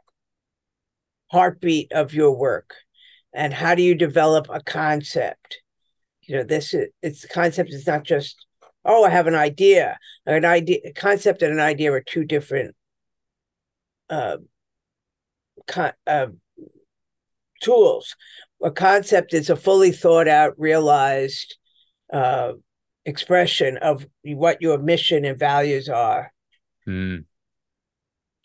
heartbeat 1.32 1.90
of 1.90 2.14
your 2.14 2.30
work. 2.30 2.74
and 3.32 3.52
how 3.52 3.74
do 3.74 3.82
you 3.82 3.96
develop 3.96 4.46
a 4.50 4.62
concept? 4.62 5.62
You 6.22 6.36
know, 6.36 6.44
this 6.44 6.72
is 6.72 6.86
it's 7.02 7.22
the 7.22 7.28
concept 7.28 7.70
is 7.72 7.88
not 7.88 8.04
just 8.04 8.46
oh, 8.84 9.04
I 9.04 9.10
have 9.10 9.26
an 9.26 9.34
idea. 9.34 9.98
An 10.26 10.44
idea, 10.44 10.78
a 10.84 10.92
concept, 10.92 11.42
and 11.42 11.52
an 11.52 11.60
idea 11.72 11.92
are 11.92 12.00
two 12.00 12.24
different 12.24 12.76
uh, 14.10 14.36
con- 15.66 16.00
uh, 16.06 16.28
tools. 17.60 18.14
A 18.62 18.70
concept 18.70 19.34
is 19.34 19.50
a 19.50 19.56
fully 19.56 19.92
thought 19.92 20.28
out, 20.28 20.58
realized 20.58 21.56
uh, 22.12 22.52
expression 23.04 23.76
of 23.78 24.06
what 24.24 24.60
your 24.60 24.78
mission 24.78 25.24
and 25.24 25.38
values 25.38 25.88
are, 25.88 26.32
Mm. 26.86 27.24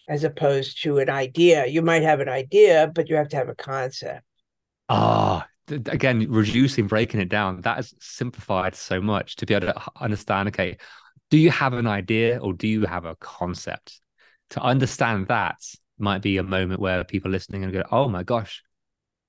as 0.07 0.23
opposed 0.23 0.83
to 0.83 0.99
an 0.99 1.09
idea. 1.09 1.65
You 1.65 1.81
might 1.81 2.03
have 2.03 2.19
an 2.19 2.29
idea, 2.29 2.91
but 2.93 3.09
you 3.09 3.15
have 3.15 3.29
to 3.29 3.37
have 3.37 3.49
a 3.49 3.55
concept. 3.55 4.23
Ah, 4.89 5.47
again, 5.69 6.29
reducing, 6.29 6.87
breaking 6.87 7.21
it 7.21 7.29
down, 7.29 7.61
that 7.61 7.77
has 7.77 7.93
simplified 7.99 8.75
so 8.75 9.01
much 9.01 9.37
to 9.37 9.45
be 9.45 9.53
able 9.53 9.67
to 9.67 9.81
understand. 9.99 10.49
Okay, 10.49 10.77
do 11.31 11.37
you 11.37 11.49
have 11.49 11.73
an 11.73 11.87
idea 11.87 12.37
or 12.39 12.53
do 12.53 12.67
you 12.67 12.85
have 12.85 13.05
a 13.05 13.15
concept? 13.15 14.01
To 14.51 14.61
understand 14.61 15.29
that 15.29 15.57
might 15.97 16.21
be 16.21 16.37
a 16.37 16.43
moment 16.43 16.79
where 16.79 17.03
people 17.03 17.31
listening 17.31 17.63
and 17.63 17.73
go, 17.73 17.83
"Oh 17.91 18.09
my 18.09 18.23
gosh, 18.23 18.61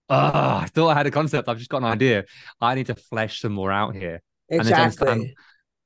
oh, 0.09 0.59
I 0.63 0.67
thought 0.73 0.91
I 0.91 0.95
had 0.95 1.07
a 1.07 1.11
concept. 1.11 1.49
I've 1.49 1.59
just 1.59 1.71
got 1.71 1.79
an 1.79 1.85
idea. 1.89 2.25
I 2.61 2.75
need 2.75 2.87
to 2.87 2.95
flesh 2.95 3.41
some 3.41 3.53
more 3.53 3.73
out 3.73 3.95
here." 3.95 4.23
Exactly. 4.51 5.35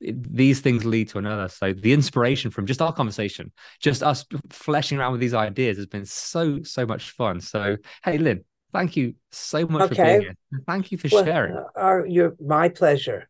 these 0.01 0.61
things 0.61 0.85
lead 0.85 1.09
to 1.09 1.19
another. 1.19 1.49
So 1.49 1.73
the 1.73 1.93
inspiration 1.93 2.51
from 2.51 2.67
just 2.67 2.81
our 2.81 2.93
conversation, 2.93 3.53
just 3.81 4.03
us 4.03 4.25
fleshing 4.51 4.99
around 4.99 5.13
with 5.13 5.21
these 5.21 5.35
ideas 5.35 5.77
has 5.77 5.87
been 5.87 6.05
so, 6.05 6.63
so 6.63 6.87
much 6.87 7.11
fun. 7.13 7.41
So, 7.41 7.77
hey, 8.05 8.19
Lynn, 8.19 8.45
thank 8.73 8.97
you 8.97 9.15
so 9.33 9.67
much 9.67 9.89
for 9.89 9.95
Okay. 9.95 10.05
being 10.05 10.21
here. 10.23 10.35
Thank 10.67 10.93
you 10.93 10.99
for 10.99 11.09
Well, 11.09 11.25
sharing. 11.25 11.65
uh, 11.77 12.05
you're 12.05 12.37
my 12.41 12.69
pleasure. 12.69 13.29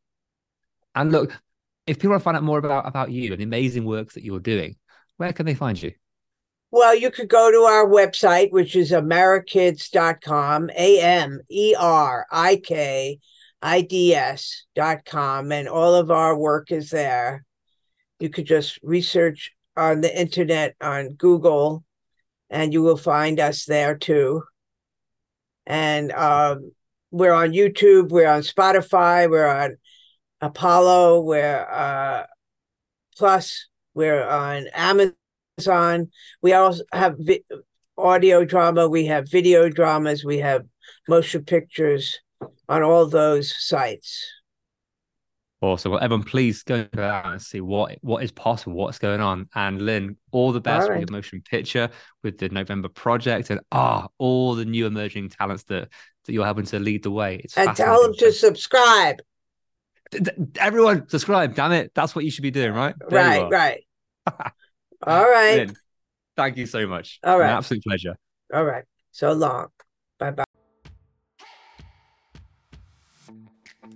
And 0.95 1.11
look, 1.13 1.33
if 1.87 1.99
people 1.99 2.11
want 2.11 2.21
to 2.21 2.25
find 2.25 2.37
out 2.37 2.43
more 2.43 2.59
about, 2.59 2.87
about 2.87 3.11
you 3.11 3.33
and 3.33 3.41
the 3.41 3.45
amazing 3.45 3.85
work 3.85 4.13
that 4.13 4.25
you're 4.25 4.41
doing, 4.41 4.77
where 5.17 5.33
can 5.33 5.47
they 5.47 5.55
find 5.55 5.81
you? 5.81 5.93
Well, 6.71 6.95
you 6.95 7.11
could 7.11 7.29
go 7.29 7.51
to 7.51 7.61
our 7.61 7.87
website, 7.87 8.51
which 8.53 8.77
is 8.77 8.91
amerikids.com, 8.91 10.71
A 10.77 11.01
M 11.01 11.41
E 11.49 11.75
R 11.79 12.27
I 12.31 12.57
K 12.57 13.19
I 13.63 13.81
D 13.81 14.15
S.com, 14.15 15.51
and 15.51 15.69
all 15.69 15.95
of 15.95 16.11
our 16.11 16.37
work 16.37 16.71
is 16.71 16.91
there. 16.91 17.45
You 18.21 18.29
could 18.29 18.47
just 18.47 18.79
research 18.83 19.53
on 19.77 20.03
the 20.03 20.21
internet 20.21 20.75
on 20.81 21.15
Google, 21.15 21.85
and 22.51 22.73
you 22.73 22.83
will 22.83 22.97
find 22.97 23.41
us 23.41 23.65
there 23.65 23.97
too. 23.97 24.43
And 25.67 26.13
um, 26.13 26.73
we're 27.11 27.33
on 27.33 27.53
YouTube, 27.53 28.11
we're 28.11 28.29
on 28.29 28.43
Spotify, 28.43 29.31
we're 29.31 29.47
on 29.47 29.77
Apollo, 30.41 31.23
we're 31.23 31.67
uh, 31.71 32.27
Plus, 33.19 33.67
we're 33.95 34.25
on 34.25 34.69
Amazon. 34.73 35.15
We 36.43 36.53
also 36.53 36.85
have 36.93 37.17
vi- 37.19 37.45
audio 37.97 38.45
drama, 38.45 38.89
we 38.89 39.07
have 39.07 39.31
video 39.31 39.69
dramas, 39.69 40.25
we 40.25 40.39
have 40.39 40.65
motion 41.09 41.45
pictures 41.45 42.19
on 42.69 42.83
all 42.83 43.07
those 43.07 43.55
sites. 43.59 44.25
Awesome. 45.61 45.91
Well, 45.91 46.01
everyone, 46.01 46.25
please 46.25 46.63
go 46.63 46.87
out 46.97 47.27
and 47.27 47.43
see 47.43 47.61
what 47.61 47.99
what 48.01 48.23
is 48.23 48.31
possible, 48.31 48.75
what's 48.75 49.01
going 49.01 49.21
on. 49.21 49.49
And 49.57 49.83
Lynn, 49.83 50.17
all 50.31 50.53
the 50.53 50.61
best 50.61 50.83
All 50.83 50.89
with 50.91 50.99
right. 50.99 51.01
your 51.01 51.17
motion 51.17 51.43
picture, 51.43 51.91
with 52.23 52.39
the 52.39 52.49
November 52.49 52.89
project, 52.89 53.51
and 53.51 53.61
ah, 53.73 54.07
all 54.19 54.55
the 54.55 54.65
new 54.65 54.87
emerging 54.87 55.31
talents 55.31 55.65
that 55.65 55.89
that 56.27 56.33
you're 56.33 56.45
helping 56.45 56.67
to 56.67 56.79
lead 56.79 57.03
the 57.03 57.11
way. 57.11 57.41
It's 57.43 57.57
And 57.57 57.75
tell 57.75 58.03
them 58.03 58.15
to 58.19 58.33
subscribe. 58.33 59.17
D- 60.13 60.21
d- 60.21 60.31
Everyone, 60.61 61.09
subscribe. 61.09 61.57
Damn 61.57 61.73
it, 61.73 61.91
that's 61.93 62.15
what 62.15 62.25
you 62.25 62.31
should 62.31 62.43
be 62.43 62.53
doing, 62.53 62.73
right? 62.73 62.95
There 63.09 63.19
Right, 63.19 63.51
right. 63.51 63.85
all 65.07 65.25
right. 65.29 65.57
Lynn, 65.59 65.77
thank 66.37 66.57
you 66.57 66.67
so 66.67 66.87
much. 66.87 67.19
All 67.25 67.39
right. 67.39 67.51
An 67.51 67.57
absolute 67.59 67.83
pleasure. 67.85 68.17
All 68.53 68.65
right. 68.65 68.85
So 69.13 69.33
long. 69.33 69.69
Bye 70.19 70.31
bye. 70.33 70.45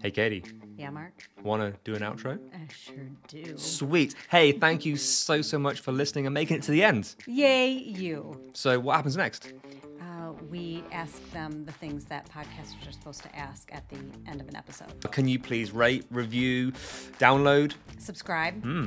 Hey, 0.03 0.11
Katie, 0.11 0.43
Yeah, 0.77 0.91
Mark? 0.91 1.13
want 1.45 1.63
to 1.63 1.79
do 1.85 1.95
an 1.95 2.03
outro? 2.03 2.37
I 2.53 2.67
sure 2.73 3.09
do. 3.29 3.57
Sweet. 3.57 4.17
Hey, 4.31 4.51
thank 4.51 4.85
you 4.85 4.97
so 4.97 5.43
so 5.43 5.59
much 5.61 5.79
for 5.79 5.93
listening 5.93 6.27
and 6.27 6.35
making 6.35 6.57
it 6.57 6.65
to 6.65 6.73
the 6.73 6.83
end. 6.83 7.15
Yay, 7.27 7.71
you. 7.71 8.41
So, 8.53 8.81
what 8.81 8.97
happens 8.97 9.17
next? 9.17 9.53
Uh, 10.01 10.33
we 10.51 10.83
ask 10.91 11.23
them 11.33 11.65
the 11.65 11.73
things 11.73 12.05
that 12.07 12.29
podcasters 12.29 12.89
are 12.89 12.93
supposed 12.93 13.23
to 13.23 13.37
ask 13.37 13.73
at 13.73 13.89
the 13.91 13.99
end 14.29 14.41
of 14.41 14.49
an 14.49 14.57
episode. 14.57 14.89
Can 15.13 15.29
you 15.29 15.39
please 15.39 15.71
rate, 15.71 16.05
review, 16.11 16.73
download? 17.21 17.75
Subscribe. 17.99 18.61
Hmm. 18.61 18.87